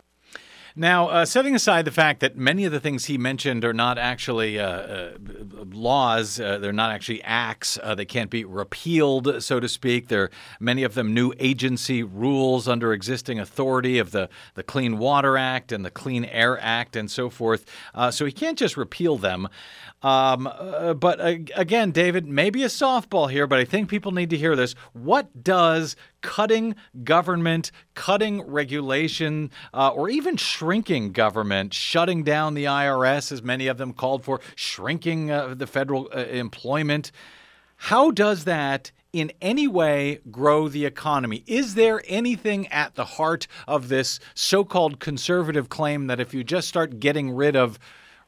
[0.78, 3.98] Now, uh, setting aside the fact that many of the things he mentioned are not
[3.98, 5.10] actually uh, uh,
[5.72, 10.06] laws, uh, they're not actually acts, uh, they can't be repealed, so to speak.
[10.06, 15.36] They're many of them new agency rules under existing authority of the, the Clean Water
[15.36, 17.66] Act and the Clean Air Act and so forth.
[17.92, 19.48] Uh, so he can't just repeal them.
[20.00, 20.48] Um,
[21.00, 21.18] but
[21.56, 24.76] again, David, maybe a softball here, but I think people need to hear this.
[24.92, 33.32] What does cutting government, cutting regulation, uh, or even shrinking government, shutting down the IRS,
[33.32, 37.12] as many of them called for, shrinking uh, the federal uh, employment,
[37.78, 41.44] how does that in any way grow the economy?
[41.46, 46.42] Is there anything at the heart of this so called conservative claim that if you
[46.42, 47.78] just start getting rid of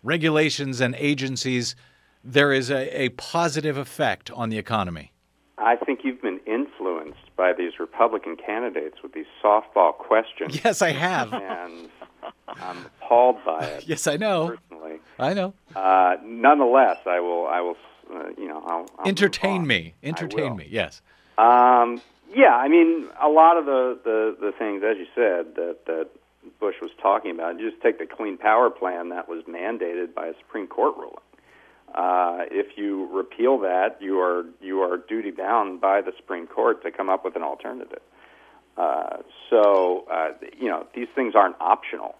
[0.03, 1.74] regulations and agencies,
[2.22, 5.12] there is a, a positive effect on the economy?
[5.59, 6.22] I think you've
[7.41, 10.61] by these Republican candidates with these softball questions.
[10.62, 11.32] Yes, I have.
[11.32, 11.88] And
[12.49, 13.84] I'm appalled by it.
[13.88, 14.59] Yes, I know.
[14.68, 14.99] Personally.
[15.18, 15.55] I know.
[15.74, 17.47] Uh, nonetheless, I will.
[17.47, 17.78] I will.
[18.14, 19.95] Uh, you know, I'll, I'll Entertain me.
[20.03, 20.66] Entertain me.
[20.68, 21.01] Yes.
[21.38, 22.03] Um,
[22.34, 26.09] yeah, I mean, a lot of the, the, the things, as you said, that, that
[26.61, 30.26] Bush was talking about, you just take the Clean Power Plan that was mandated by
[30.26, 31.16] a Supreme Court ruling.
[31.95, 36.82] Uh, if you repeal that, you are you are duty bound by the Supreme Court
[36.84, 38.03] to come up with an alternative.
[38.76, 39.18] Uh,
[39.49, 42.14] so uh, you know these things aren't optional,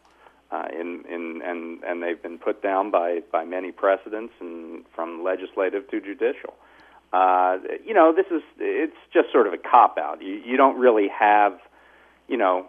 [0.51, 5.23] uh, in, in and and they've been put down by by many precedents and from
[5.23, 6.55] legislative to judicial.
[7.13, 10.21] Uh, you know this is it's just sort of a cop out.
[10.21, 11.59] You you don't really have,
[12.29, 12.67] you know,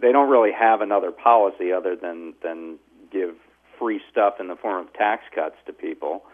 [0.00, 2.78] they don't really have another policy other than than
[3.12, 3.34] give
[3.78, 6.24] free stuff in the form of tax cuts to people.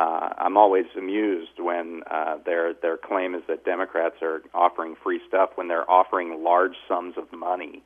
[0.00, 5.50] I'm always amused when uh, their their claim is that Democrats are offering free stuff
[5.56, 7.82] when they're offering large sums of money,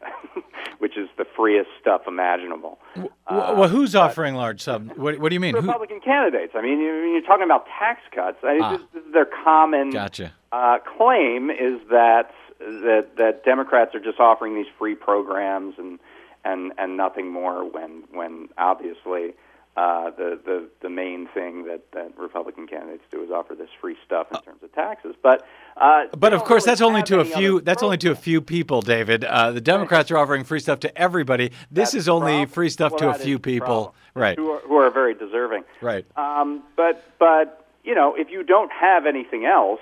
[0.78, 2.78] which is the freest stuff imaginable.
[2.96, 4.92] W- well, who's offering large sums?
[4.96, 5.54] What, what do you mean?
[5.54, 6.52] Who- Republican candidates.
[6.56, 8.38] I mean, you- you're talking about tax cuts.
[8.42, 8.70] I mean, Ah.
[8.76, 10.32] this, this their common Gotcha.
[10.52, 15.98] uh, claim is that that that Democrats are just offering these free programs and
[16.44, 17.64] and and nothing more.
[17.64, 19.34] When when obviously
[19.80, 23.96] uh, the the the main thing that that Republican candidates do is offer this free
[24.04, 25.14] stuff in terms of taxes.
[25.22, 25.46] But
[25.80, 27.62] uh, But of course, really that's only to a few.
[27.62, 29.24] That's only to a few people, David.
[29.24, 31.48] Uh, the Democrats are offering free stuff to everybody.
[31.70, 32.48] This That's is only problem.
[32.48, 33.94] free stuff Well, to a few people.
[34.14, 34.36] Right.
[34.36, 35.64] who are, who are very deserving.
[35.80, 36.04] Right.
[36.14, 39.80] Um, but but you know, if you don't have anything else,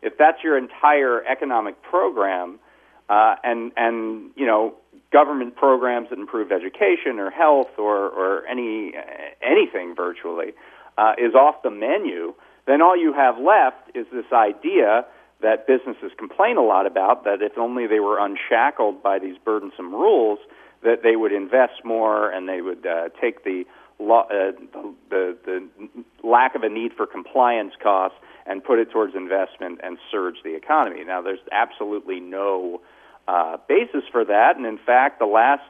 [0.00, 2.60] if that's your entire economic program,
[3.08, 4.74] uh, and and you know
[5.12, 8.92] government programs that improve education or health or or any
[9.42, 10.52] anything virtually
[10.98, 12.34] uh, is off the menu,
[12.66, 15.04] then all you have left is this idea
[15.42, 19.90] that businesses complain a lot about that if only they were unshackled by these burdensome
[19.92, 20.38] rules,
[20.82, 23.64] that they would invest more and they would uh, take the,
[23.98, 28.90] lo- uh, the, the the lack of a need for compliance costs and put it
[28.90, 31.04] towards investment and surge the economy.
[31.04, 32.80] Now, there's absolutely no
[33.28, 35.62] uh, basis for that, and in fact, the last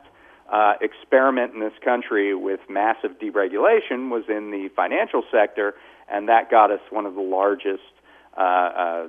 [0.50, 5.74] uh, experiment in this country with massive deregulation was in the financial sector,
[6.10, 7.82] and that got us one of the largest
[8.36, 9.08] uh, uh,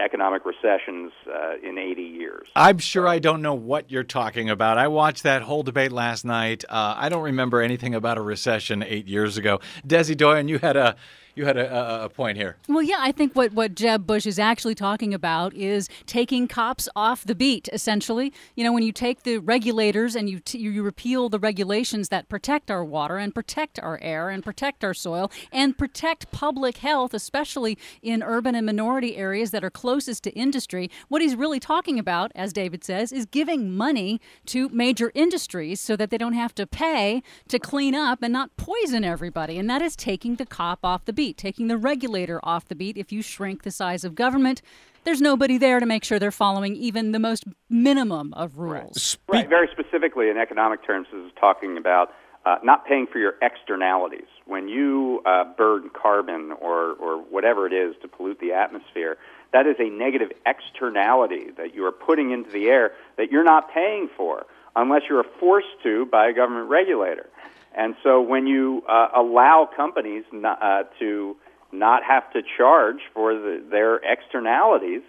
[0.00, 2.48] economic recessions uh, in 80 years.
[2.56, 4.78] I'm sure I don't know what you're talking about.
[4.78, 6.64] I watched that whole debate last night.
[6.68, 9.60] Uh, I don't remember anything about a recession eight years ago.
[9.86, 10.96] Desi Doyen, you had a
[11.34, 12.56] you had a, a, point here.
[12.68, 16.88] Well, yeah, I think what, what Jeb Bush is actually talking about is taking cops
[16.94, 18.32] off the beat, essentially.
[18.54, 22.28] You know, when you take the regulators and you, t- you repeal the regulations that
[22.28, 27.14] protect our water and protect our air and protect our soil and protect public health,
[27.14, 31.98] especially in urban and minority areas that are closest to industry, what he's really talking
[31.98, 36.54] about, as David says, is giving money to major industries so that they don't have
[36.54, 39.56] to pay to clean up and not poison everybody.
[39.56, 42.74] And that is taking the cop off the beat beat, taking the regulator off the
[42.74, 42.96] beat.
[42.96, 44.60] If you shrink the size of government,
[45.04, 49.18] there's nobody there to make sure they're following even the most minimum of rules.
[49.28, 49.38] Right.
[49.38, 49.48] right.
[49.48, 52.12] Very specifically, in economic terms, this is talking about
[52.44, 54.26] uh, not paying for your externalities.
[54.46, 59.16] When you uh, burn carbon or, or whatever it is to pollute the atmosphere,
[59.52, 63.72] that is a negative externality that you are putting into the air that you're not
[63.72, 67.28] paying for unless you're forced to by a government regulator.
[67.76, 71.36] And so when you uh, allow companies not, uh, to
[71.72, 75.02] not have to charge for the, their externalities,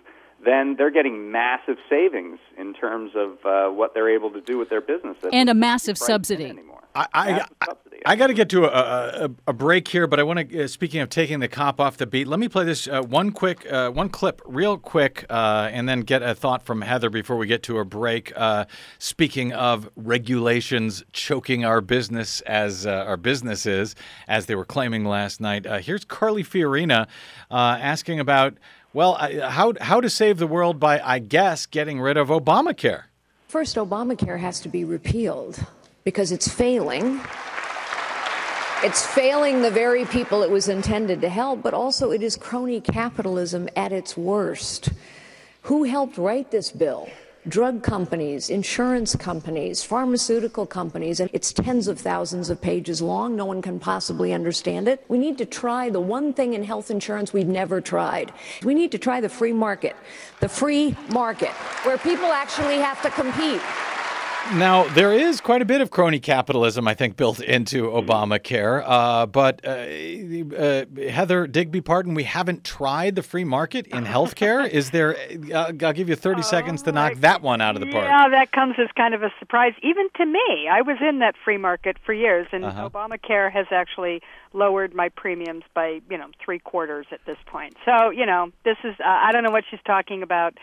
[0.46, 4.70] then they're getting massive savings in terms of uh, what they're able to do with
[4.70, 5.18] their business.
[5.32, 6.54] and a massive subsidy.
[6.96, 7.68] I, I, I,
[8.06, 10.64] I got to get to a, a, a, break here, but I want to.
[10.64, 13.32] Uh, speaking of taking the cop off the beat, let me play this uh, one
[13.32, 17.38] quick, uh, one clip, real quick, uh, and then get a thought from Heather before
[17.38, 18.32] we get to a break.
[18.36, 18.66] Uh,
[19.00, 23.96] speaking of regulations choking our business as uh, our businesses,
[24.28, 27.08] as they were claiming last night, here's Carly Fiorina
[27.50, 28.58] asking about
[28.94, 33.04] well, how how to save the world by, I guess, getting rid of Obamacare.
[33.48, 35.60] First, Obamacare has to be repealed
[36.04, 37.20] because it's failing.
[38.84, 42.82] It's failing the very people it was intended to help, but also it is crony
[42.82, 44.90] capitalism at its worst.
[45.64, 47.10] Who helped write this bill?
[47.48, 53.36] Drug companies, insurance companies, pharmaceutical companies, and it's tens of thousands of pages long.
[53.36, 55.04] No one can possibly understand it.
[55.08, 58.32] We need to try the one thing in health insurance we've never tried.
[58.64, 59.96] We need to try the free market.
[60.40, 61.52] The free market,
[61.84, 63.62] where people actually have to compete.
[64.52, 68.84] Now, there is quite a bit of crony capitalism, I think, built into Obamacare.
[68.86, 69.70] Uh, but uh,
[70.56, 74.70] uh, Heather Digby Parton, we haven't tried the free market in healthcare.
[74.70, 75.16] is there?
[75.52, 78.06] Uh, I'll give you 30 oh, seconds to knock that one out of the park.
[78.06, 80.68] Yeah, that comes as kind of a surprise, even to me.
[80.70, 82.90] I was in that free market for years, and uh-huh.
[82.90, 84.22] Obamacare has actually
[84.52, 87.76] lowered my premiums by you know three quarters at this point.
[87.86, 90.58] So you know, this is uh, I don't know what she's talking about.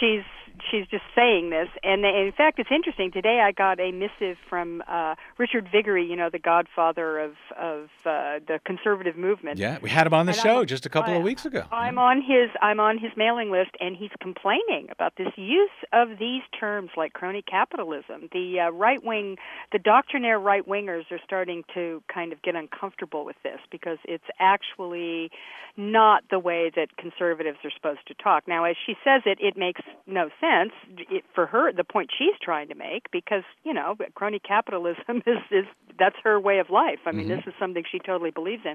[0.00, 0.24] She's
[0.70, 1.68] she's just saying this.
[1.82, 3.10] And in fact, it's interesting.
[3.10, 7.84] Today, I got a missive from uh, Richard Viguerie, you know, the godfather of of
[8.04, 9.58] uh, the conservative movement.
[9.58, 11.64] Yeah, we had him on the and show I'm, just a couple of weeks ago.
[11.72, 16.18] I'm on his I'm on his mailing list, and he's complaining about this use of
[16.18, 18.28] these terms like crony capitalism.
[18.32, 19.36] The uh, right wing,
[19.72, 24.24] the doctrinaire right wingers are starting to kind of get uncomfortable with this because it's
[24.38, 25.30] actually
[25.76, 28.46] not the way that conservatives are supposed to talk.
[28.46, 30.51] Now, as she says it, it makes no sense
[31.10, 31.72] it, for her.
[31.72, 35.64] The point she's trying to make, because you know, crony capitalism is is
[35.98, 37.00] that's her way of life.
[37.06, 37.36] I mean, mm-hmm.
[37.36, 38.74] this is something she totally believes in.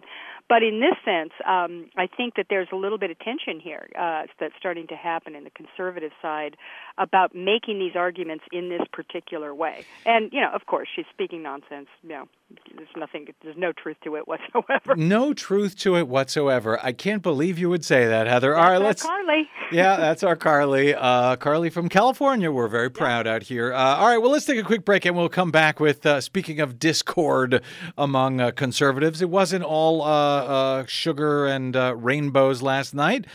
[0.50, 3.90] But in this sense, um, I think that there's a little bit of tension here
[3.98, 6.58] uh, that's starting to happen in the conservative side
[6.98, 9.86] about making these arguments in this particular way.
[10.06, 11.88] And you know, of course, she's speaking nonsense.
[12.04, 12.28] You know,
[12.76, 14.96] there's nothing there's no truth to it whatsoever.
[15.08, 16.80] No truth to it whatsoever.
[16.84, 18.56] I can't believe you would say that heather.
[18.56, 19.50] All right let's carly.
[19.72, 20.96] Yeah that's our carly.
[20.96, 23.34] Uh, carly from california we're very proud yeah.
[23.34, 23.74] out here.
[23.74, 26.22] Uh, all right well let's take a quick break and we'll come back with uh,
[26.22, 27.62] speaking of discord
[27.98, 29.22] among uh, conservatives.
[29.22, 33.26] It wasn't all uh, uh, sugar and rainbows last night.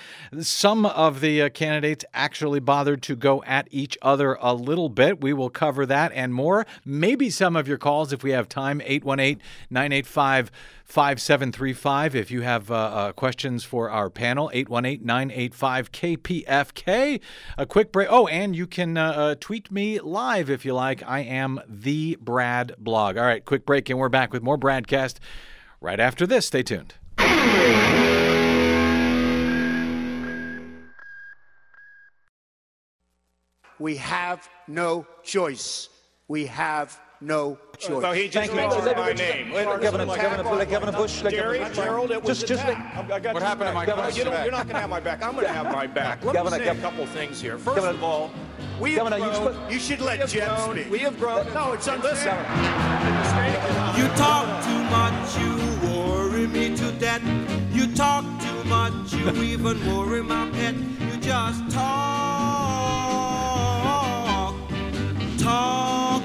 [0.40, 5.20] Some of the candidates actually bothered to go at each other a little bit.
[5.20, 6.66] We will cover that and more.
[6.84, 10.50] Maybe some of your calls if we have time 818 985
[10.84, 12.14] 5735.
[12.14, 17.20] If you have uh, uh, questions for our panel, 818 985 KPFK.
[17.57, 18.09] A quick break.
[18.11, 21.03] Oh, and you can uh, uh, tweet me live if you like.
[21.07, 23.16] I am the Brad blog.
[23.16, 25.16] All right, quick break, and we're back with more BradCast
[25.80, 26.46] right after this.
[26.46, 26.94] Stay tuned.
[33.78, 35.88] We have no choice.
[36.28, 38.03] We have no choice.
[38.03, 39.53] So he just mentioned my name.
[39.53, 43.11] Governor, Governor, Governor Bush, Jerry, Gerald, it was just, just, attack.
[43.11, 44.45] I got What happened to my Governor, you don't, back?
[44.45, 45.23] you're not going to have my back.
[45.23, 46.25] I'm going to have my back.
[46.25, 47.59] Let Governor, me say a Gov- couple things here.
[47.59, 48.31] First Governor- of all,
[48.81, 50.91] we Governor, have you grown, sp- You should let we have Jeb grown, speak.
[50.91, 51.47] We have grown.
[51.55, 52.39] No, it's Listen, unfair.
[53.99, 55.53] You talk too much, you
[55.95, 57.23] worry me to death.
[57.73, 60.75] You talk too much, you even worry my pet.
[60.75, 61.85] You just talk,
[65.39, 66.22] talk too much.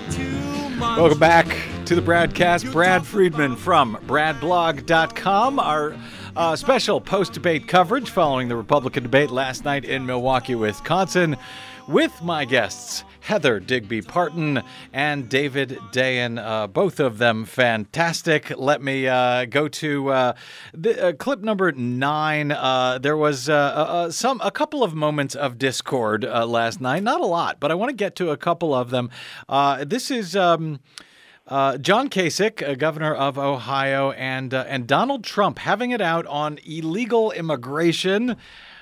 [0.97, 1.45] Welcome back
[1.85, 2.71] to the BradCast.
[2.73, 5.59] Brad Friedman from BradBlog.com.
[5.59, 5.95] Our
[6.37, 11.35] uh, special post debate coverage following the Republican debate last night in Milwaukee, Wisconsin,
[11.87, 13.03] with my guests.
[13.21, 14.61] Heather Digby Parton
[14.93, 18.55] and David Dayen, uh, both of them fantastic.
[18.55, 20.33] Let me uh, go to uh,
[20.73, 22.51] the, uh, clip number nine.
[22.51, 23.45] Uh, there was
[24.15, 27.89] some a couple of moments of discord last night, not a lot, but I want
[27.89, 29.09] to get to a couple of them.
[29.85, 30.35] This is.
[30.35, 30.79] Um,
[31.47, 36.25] uh, John Kasich, uh, governor of Ohio, and uh, and Donald Trump having it out
[36.27, 38.35] on illegal immigration,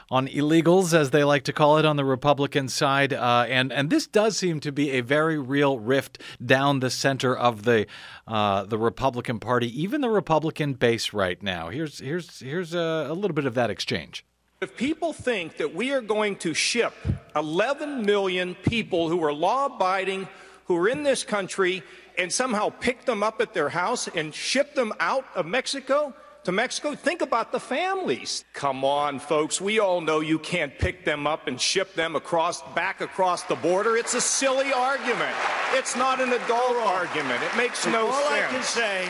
[0.10, 3.90] on illegals as they like to call it on the Republican side, uh, and and
[3.92, 7.86] this does seem to be a very real rift down the center of the
[8.28, 11.70] uh, the Republican Party, even the Republican base right now.
[11.70, 14.26] Here's here's here's a, a little bit of that exchange.
[14.62, 16.94] If people think that we are going to ship
[17.36, 20.28] 11 million people who are law abiding,
[20.66, 21.84] who are in this country,
[22.18, 26.14] and somehow pick them up at their house and ship them out of Mexico
[26.46, 28.46] to Mexico, think about the families.
[28.54, 29.60] Come on, folks.
[29.60, 33.56] We all know you can't pick them up and ship them across, back across the
[33.56, 33.98] border.
[33.98, 35.36] It's a silly argument.
[35.74, 37.42] It's not an adult argument.
[37.42, 38.26] It makes no sense.
[38.26, 39.10] All I can say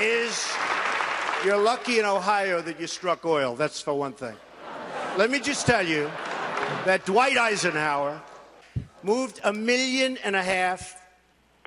[0.00, 0.48] is
[1.44, 3.56] you're lucky in Ohio that you struck oil.
[3.56, 4.36] That's for one thing.
[5.16, 6.08] Let me just tell you
[6.84, 8.22] that Dwight Eisenhower
[9.02, 11.01] moved a million and a half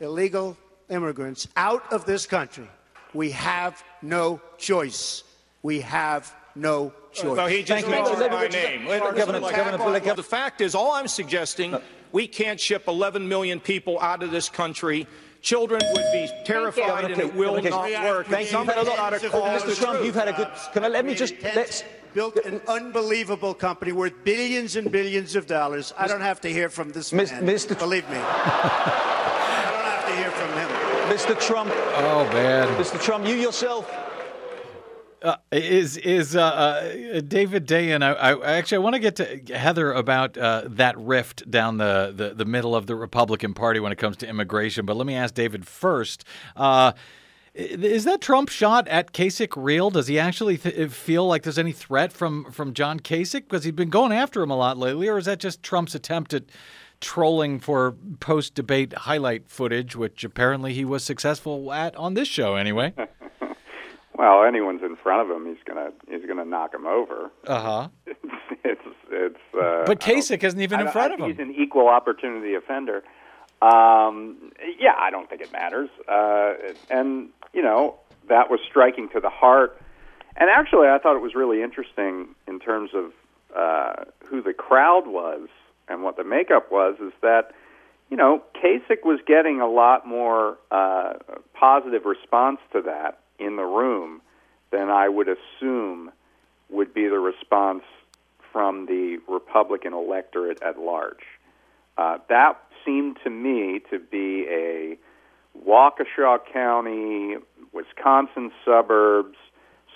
[0.01, 0.57] illegal
[0.89, 2.67] immigrants out of this country.
[3.13, 5.23] We have no choice.
[5.63, 7.37] We have no choice.
[7.37, 8.85] So he just mentioned my name.
[8.87, 11.81] Governor- Governor- the fact is, all I'm suggesting, uh,
[12.11, 15.07] we can't ship 11 million people out of this country.
[15.41, 18.27] Children would be terrified, and it will not work.
[18.27, 18.51] Thank you.
[18.51, 19.75] Somebody's got to call the Mr.
[19.77, 20.05] Trump, truth.
[20.05, 20.47] you've had a good.
[20.73, 21.83] Can I let me just let's.
[22.15, 25.93] built an unbelievable company worth billions and billions of dollars.
[25.97, 27.27] I don't have to hear from this man.
[27.27, 27.77] Mr.
[27.77, 28.15] Believe me.
[28.17, 30.94] I don't have to hear from him.
[31.05, 31.39] Mr.
[31.39, 31.71] Trump.
[31.73, 32.67] Oh man.
[32.79, 33.01] Mr.
[33.01, 33.91] Trump, you yourself.
[35.21, 38.03] Uh, is is uh, uh, David Dayen?
[38.03, 42.13] I, I actually I want to get to Heather about uh, that rift down the,
[42.15, 44.85] the the middle of the Republican Party when it comes to immigration.
[44.85, 46.25] But let me ask David first.
[46.55, 46.91] Uh,
[47.55, 49.89] is that Trump shot at Kasich real?
[49.89, 53.73] Does he actually th- feel like there's any threat from from John Kasich because he's
[53.73, 56.43] been going after him a lot lately, or is that just Trump's attempt at
[57.05, 62.55] trolling for post debate highlight footage, which apparently he was successful at on this show
[62.55, 62.93] anyway?
[64.17, 67.31] Well, anyone's in front of him, he's gonna he's gonna knock him over.
[67.45, 67.87] Uh huh.
[68.05, 68.17] It's
[68.63, 68.81] it's,
[69.11, 71.29] it's uh, But Kasich isn't even in front of him.
[71.29, 73.03] He's an equal opportunity offender.
[73.61, 75.89] Um, yeah, I don't think it matters.
[76.07, 76.53] Uh,
[76.89, 77.95] and you know
[78.29, 79.81] that was striking to the heart.
[80.37, 83.11] And actually, I thought it was really interesting in terms of
[83.53, 85.49] uh, who the crowd was
[85.87, 86.95] and what the makeup was.
[87.01, 87.51] Is that
[88.09, 91.13] you know Kasich was getting a lot more uh,
[91.53, 94.21] positive response to that in the room
[94.71, 96.11] than I would assume
[96.69, 97.83] would be the response
[98.51, 101.25] from the Republican electorate at large.
[101.97, 104.97] Uh, that seemed to me to be a
[105.67, 107.35] Waukesha County,
[107.73, 109.37] Wisconsin suburbs,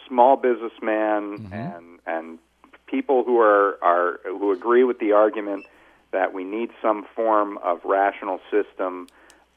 [0.07, 2.39] small businessmen and and
[2.87, 5.65] people who are, are who agree with the argument
[6.11, 9.07] that we need some form of rational system,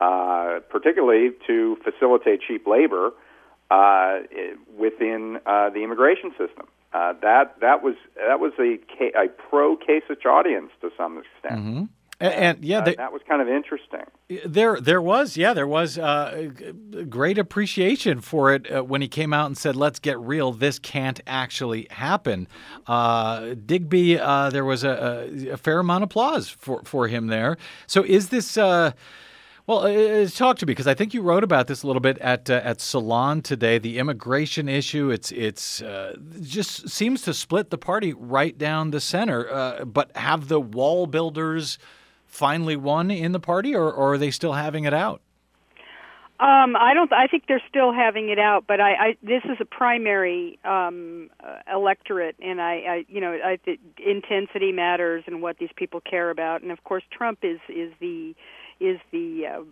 [0.00, 3.12] uh, particularly to facilitate cheap labor
[3.70, 4.20] uh,
[4.76, 6.66] within uh, the immigration system.
[6.92, 8.78] Uh, that that was that was a
[9.18, 11.60] a pro Kasich audience to some extent.
[11.60, 11.84] hmm
[12.22, 14.04] And, and yeah, Uh, they, that was kind of interesting.
[14.46, 16.50] there there was yeah there was uh,
[17.08, 20.52] great appreciation for it uh, when he came out and said, "Let's get real.
[20.52, 22.46] This can't actually happen."
[22.86, 27.56] Uh, Digby, uh, there was a, a, fair amount of applause for for him there.
[27.86, 28.56] So is this?
[28.56, 28.92] Uh,
[29.66, 32.18] well, uh, talk to me because I think you wrote about this a little bit
[32.18, 33.78] at uh, at Salon today.
[33.78, 39.00] The immigration issue it's it's uh, just seems to split the party right down the
[39.00, 39.48] center.
[39.48, 41.78] Uh, but have the wall builders
[42.32, 45.20] finally won in the party, or, or are they still having it out?
[46.40, 47.12] Um, I don't.
[47.12, 51.30] I think they're still having it out, but I, I this is a primary um,
[51.38, 56.00] uh, electorate, and I, I, you know, I think intensity matters and what these people
[56.00, 58.34] care about, and of course, Trump is is the,
[58.82, 59.62] is the uh,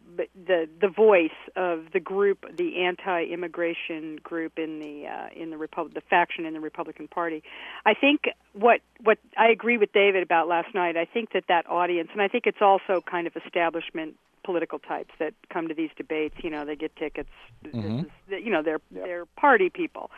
[0.47, 5.95] the the voice of the group, the anti-immigration group in the uh, in the Repub-
[5.95, 7.43] the faction in the Republican Party.
[7.85, 8.21] I think
[8.53, 10.97] what what I agree with David about last night.
[10.97, 15.13] I think that that audience, and I think it's also kind of establishment political types
[15.19, 16.37] that come to these debates.
[16.43, 17.31] You know, they get tickets.
[17.65, 18.07] Mhm.
[18.29, 20.11] This is, you know, they're they're party people.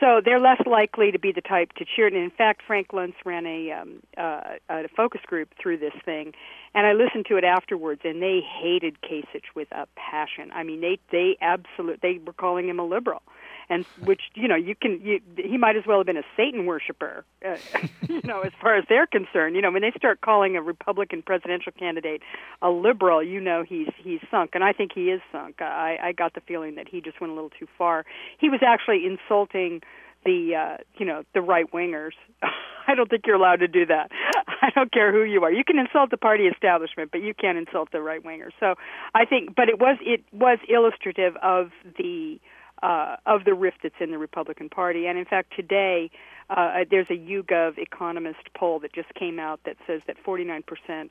[0.00, 2.06] So they're less likely to be the type to cheer.
[2.06, 6.32] And in fact, Frank Luntz ran a, um, uh, a focus group through this thing,
[6.74, 10.50] and I listened to it afterwards, and they hated Kasich with a passion.
[10.54, 13.22] I mean, they they absolute they were calling him a liberal,
[13.70, 16.66] and which you know you can you, he might as well have been a Satan
[16.66, 17.56] worshiper, uh,
[18.08, 19.56] you know, as far as they're concerned.
[19.56, 22.20] You know, when they start calling a Republican presidential candidate
[22.60, 25.62] a liberal, you know he's he's sunk, and I think he is sunk.
[25.62, 28.04] I I got the feeling that he just went a little too far.
[28.38, 29.80] He was actually insulting
[30.24, 32.12] the uh you know the right wingers
[32.86, 34.10] i don't think you're allowed to do that
[34.62, 37.56] i don't care who you are you can insult the party establishment but you can't
[37.56, 38.74] insult the right wingers so
[39.14, 43.94] i think but it was it was illustrative of the uh of the rift that's
[44.00, 46.10] in the republican party and in fact today
[46.50, 50.64] uh, there's a YouGov economist poll that just came out that says that 49%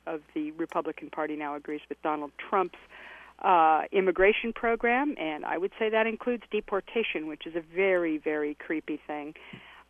[0.06, 2.78] of the Republican Party now agrees with Donald Trump's
[3.40, 8.54] uh, immigration program, and I would say that includes deportation, which is a very, very
[8.54, 9.34] creepy thing.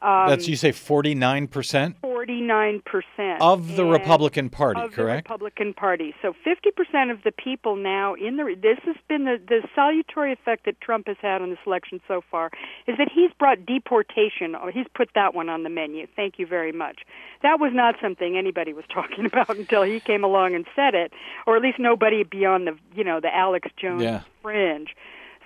[0.03, 5.27] Um, That's you say 49% Forty-nine percent of the Republican Party, of the correct?
[5.29, 6.15] Republican Party.
[6.23, 10.33] So fifty percent of the people now in the this has been the the salutary
[10.33, 12.51] effect that Trump has had on this election so far
[12.87, 16.07] is that he's brought deportation or he's put that one on the menu.
[16.17, 17.01] Thank you very much.
[17.43, 21.13] That was not something anybody was talking about until he came along and said it,
[21.47, 24.23] or at least nobody beyond the you know the Alex Jones Yeah.
[24.43, 24.95] fringe.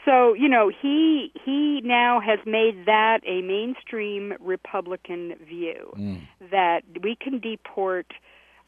[0.04, 5.92] So you know he he now has made that a mainstream Republican view
[6.50, 8.06] that we can deport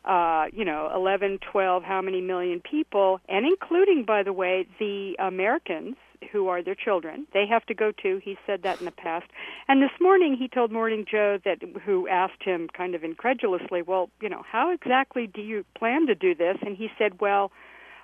[0.07, 5.17] uh, you know, 11, 12, how many million people, and including, by the way, the
[5.19, 5.97] Americans
[6.33, 7.27] who are their children.
[7.35, 8.21] They have to go too.
[8.25, 9.27] He said that in the past.
[9.69, 14.11] And this morning he told Morning Joe that who asked him kind of incredulously, "Well,
[14.21, 17.53] you know, how exactly do you plan to do this?" And he said, "Well,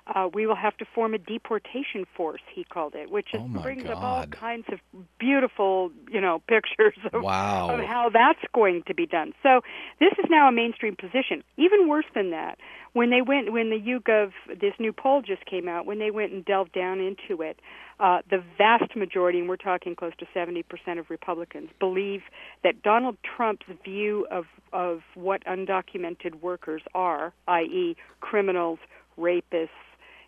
[0.07, 3.85] uh, we will have to form a deportation force," he called it, which is, brings
[3.87, 4.81] up all kinds of
[5.19, 7.71] beautiful, you know, pictures of, Wow.
[7.71, 9.33] of how that's going to be done.
[9.43, 9.61] So
[10.01, 11.43] this is now a mainstream position.
[11.57, 12.59] Even worse than that,
[12.93, 16.33] when they went, when the YouGov, this new poll just came out, when they went
[16.33, 17.59] and delved down into it,
[18.01, 20.65] uh, the vast majority, and we're talking close to 70%
[20.99, 22.23] of Republicans, believe
[22.65, 28.79] that Donald Trump's view of, of what undocumented workers are, i.e., criminals,
[29.19, 29.69] rapists,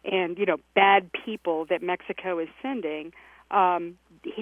[0.05, 3.13] and you know bad people that Mexico is sending,
[3.51, 3.97] um,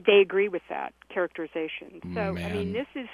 [0.06, 2.00] they agree with that characterization.
[2.14, 3.08] So I mean, this is,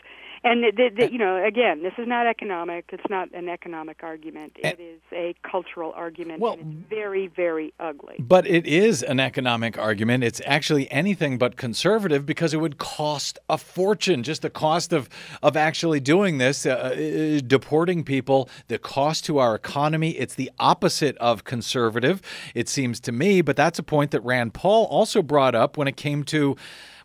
[0.45, 2.86] and the, the, the, you know, again, this is not economic.
[2.93, 4.53] It's not an economic argument.
[4.57, 8.16] It is a cultural argument, and it's very, very ugly.
[8.18, 10.24] But it is an economic argument.
[10.24, 14.22] It's actually anything but conservative because it would cost a fortune.
[14.22, 15.09] Just the cost of
[15.43, 20.11] of actually doing this, uh, uh, deporting people, the cost to our economy.
[20.11, 22.22] It's the opposite of conservative,
[22.55, 23.41] it seems to me.
[23.43, 26.57] But that's a point that Rand Paul also brought up when it came to.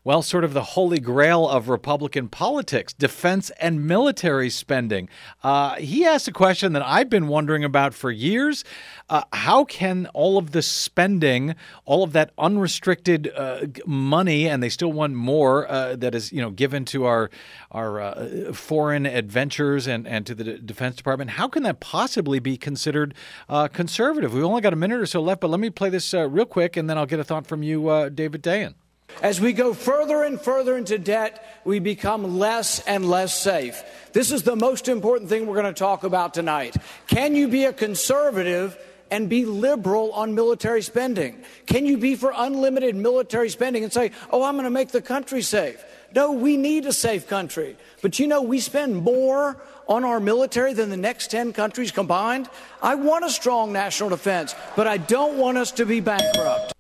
[0.05, 5.07] Well, sort of the holy grail of Republican politics, defense and military spending.
[5.41, 8.65] Uh, he asked a question that I've been wondering about for years.
[9.09, 14.67] Uh, how can all of the spending, all of that unrestricted uh, money, and they
[14.67, 17.29] still want more uh, that is, you know, given to our
[17.71, 22.57] our uh, foreign adventures and, and to the Defense Department, how can that possibly be
[22.57, 23.13] considered
[23.47, 24.33] uh, conservative?
[24.33, 26.75] We've only got a minute or so left, but let me play this real quick,
[26.75, 28.73] and then I'll get a thought from you, David Dayen.
[29.21, 33.83] As we go further and further into debt, we become less and less safe.
[34.11, 36.75] This is the most important thing we're going to talk about tonight.
[37.07, 38.77] Can you be a conservative
[39.11, 41.43] and be liberal on military spending?
[41.67, 45.01] Can you be for unlimited military spending and say, oh, I'm going to make the
[45.01, 45.83] country safe?
[46.15, 47.75] No, we need a safe country.
[48.01, 52.49] But you know, we spend more on our military than the next 10 countries combined.
[52.81, 56.72] I want a strong national defense, but I don't want us to be bankrupt.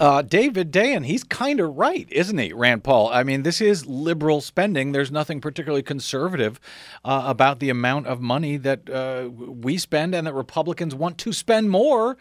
[0.00, 3.10] Uh, David Dayen, he's kind of right, isn't he, Rand Paul?
[3.10, 4.92] I mean, this is liberal spending.
[4.92, 6.58] There's nothing particularly conservative
[7.04, 11.34] uh, about the amount of money that uh, we spend and that Republicans want to
[11.34, 12.16] spend more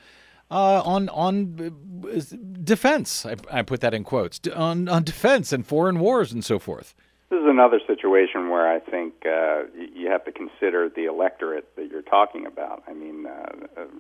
[0.52, 1.72] uh, on on
[2.04, 2.20] uh,
[2.64, 3.26] defense.
[3.26, 6.94] I, I put that in quotes on on defense and foreign wars and so forth.
[7.30, 9.62] This is another situation where I think uh,
[9.96, 12.84] you have to consider the electorate that you're talking about.
[12.88, 13.26] I mean,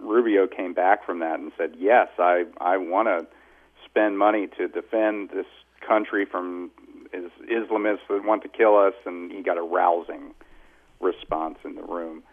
[0.01, 3.25] Rubio came back from that and said, "Yes, I I want to
[3.89, 5.45] spend money to defend this
[5.85, 6.71] country from
[7.11, 10.33] is Islamists that want to kill us," and he got a rousing
[10.99, 12.23] response in the room.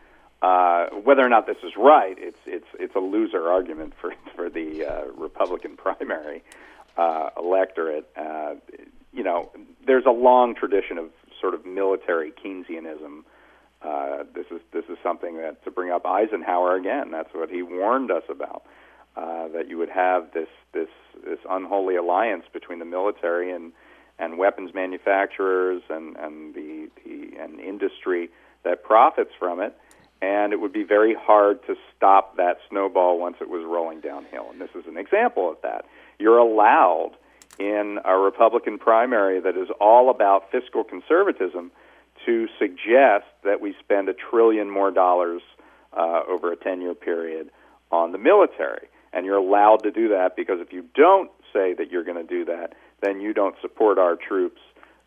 [0.43, 4.51] Uh, whether or not this is right, it's it's it's a loser argument for for
[4.51, 6.43] the uh, Republican primary
[6.97, 8.09] uh, electorate.
[8.17, 8.55] Uh,
[9.13, 9.51] you know,
[9.87, 13.25] there's a long tradition of sort of military Keynesianism.
[13.83, 17.11] Uh, this is this is something that to bring up Eisenhower again.
[17.11, 18.63] That's what he warned us about.
[18.65, 18.69] Uh,
[19.17, 20.89] that you would have this this
[21.25, 23.73] this unholy alliance between the military and
[24.19, 28.31] and weapons manufacturers and and the the and industry
[28.65, 29.77] that profits from it,
[30.21, 34.49] and it would be very hard to stop that snowball once it was rolling downhill.
[34.51, 35.85] And this is an example of that.
[36.19, 37.13] You're allowed
[37.59, 41.71] in a Republican primary that is all about fiscal conservatism
[42.27, 45.43] to suggest that we spend a trillion more dollars
[45.97, 47.51] uh, over a 10 year period
[47.91, 48.89] on the military.
[49.13, 52.35] And you're allowed to do that because if you don't say that you're going to
[52.39, 54.61] do that, then you don't support our troops,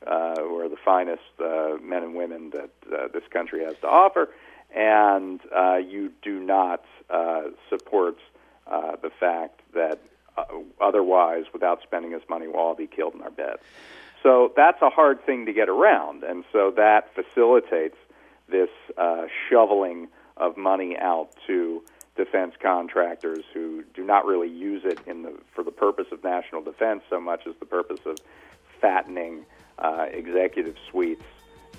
[0.06, 3.88] uh, who are the finest uh, men and women that uh, this country has to
[3.88, 4.30] offer,
[4.76, 8.18] and uh, you do not uh, support
[8.68, 10.00] uh, the fact that
[10.38, 10.43] uh,
[10.80, 13.62] otherwise, without spending this money, we'll all be killed in our beds.
[14.24, 17.97] So that's a hard thing to get around, and so that facilitates
[18.47, 21.84] this uh, shoveling of money out to
[22.20, 26.61] defense contractors who do not really use it in the for the purpose of national
[26.61, 28.17] defense so much as the purpose of
[28.82, 29.45] fattening
[29.78, 31.24] uh, executive suites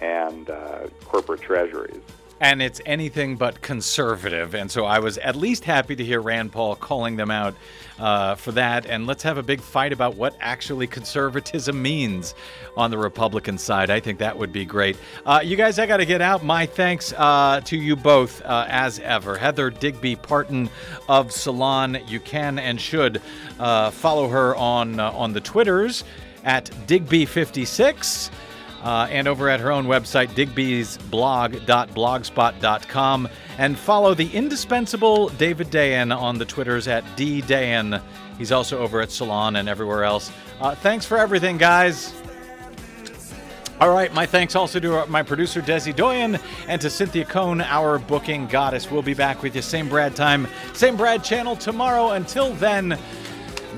[0.00, 2.00] and uh, corporate treasuries.
[2.40, 4.54] And it's anything but conservative.
[4.54, 7.54] And so I was at least happy to hear Rand Paul calling them out
[7.98, 8.86] uh, for that.
[8.86, 12.34] And let's have a big fight about what actually conservatism means
[12.76, 13.90] on the Republican side.
[13.90, 14.96] I think that would be great.
[15.26, 16.42] Uh, you guys, I got to get out.
[16.42, 19.36] My thanks uh, to you both, uh, as ever.
[19.36, 20.70] Heather Digby Parton
[21.08, 21.98] of Salon.
[22.06, 23.20] You can and should
[23.58, 26.04] uh, follow her on, uh, on the Twitters
[26.44, 28.30] at Digby56
[28.82, 33.28] uh, and over at her own website, digby'sblog.blogspot.com.
[33.58, 38.00] And follow the indispensable David Dayen on the Twitters at ddayen.
[38.38, 40.30] He's also over at Salon and everywhere else.
[40.60, 42.14] Uh, thanks for everything, guys.
[43.80, 47.98] All right, my thanks also to my producer Desi Doyen and to Cynthia Cohn, our
[47.98, 48.90] booking goddess.
[48.90, 52.10] We'll be back with you same Brad time, same Brad channel tomorrow.
[52.10, 52.98] Until then,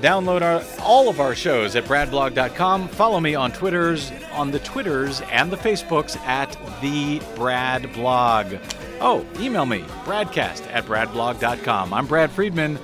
[0.03, 2.89] download our, all of our shows at bradblog.com.
[2.89, 6.51] Follow me on Twitters, on the Twitters and the Facebooks at
[6.81, 8.55] the Brad Blog.
[8.99, 11.93] Oh, email me, bradcast at bradblog.com.
[11.93, 12.77] I'm Brad Friedman.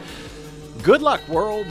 [0.82, 1.67] Good luck, world.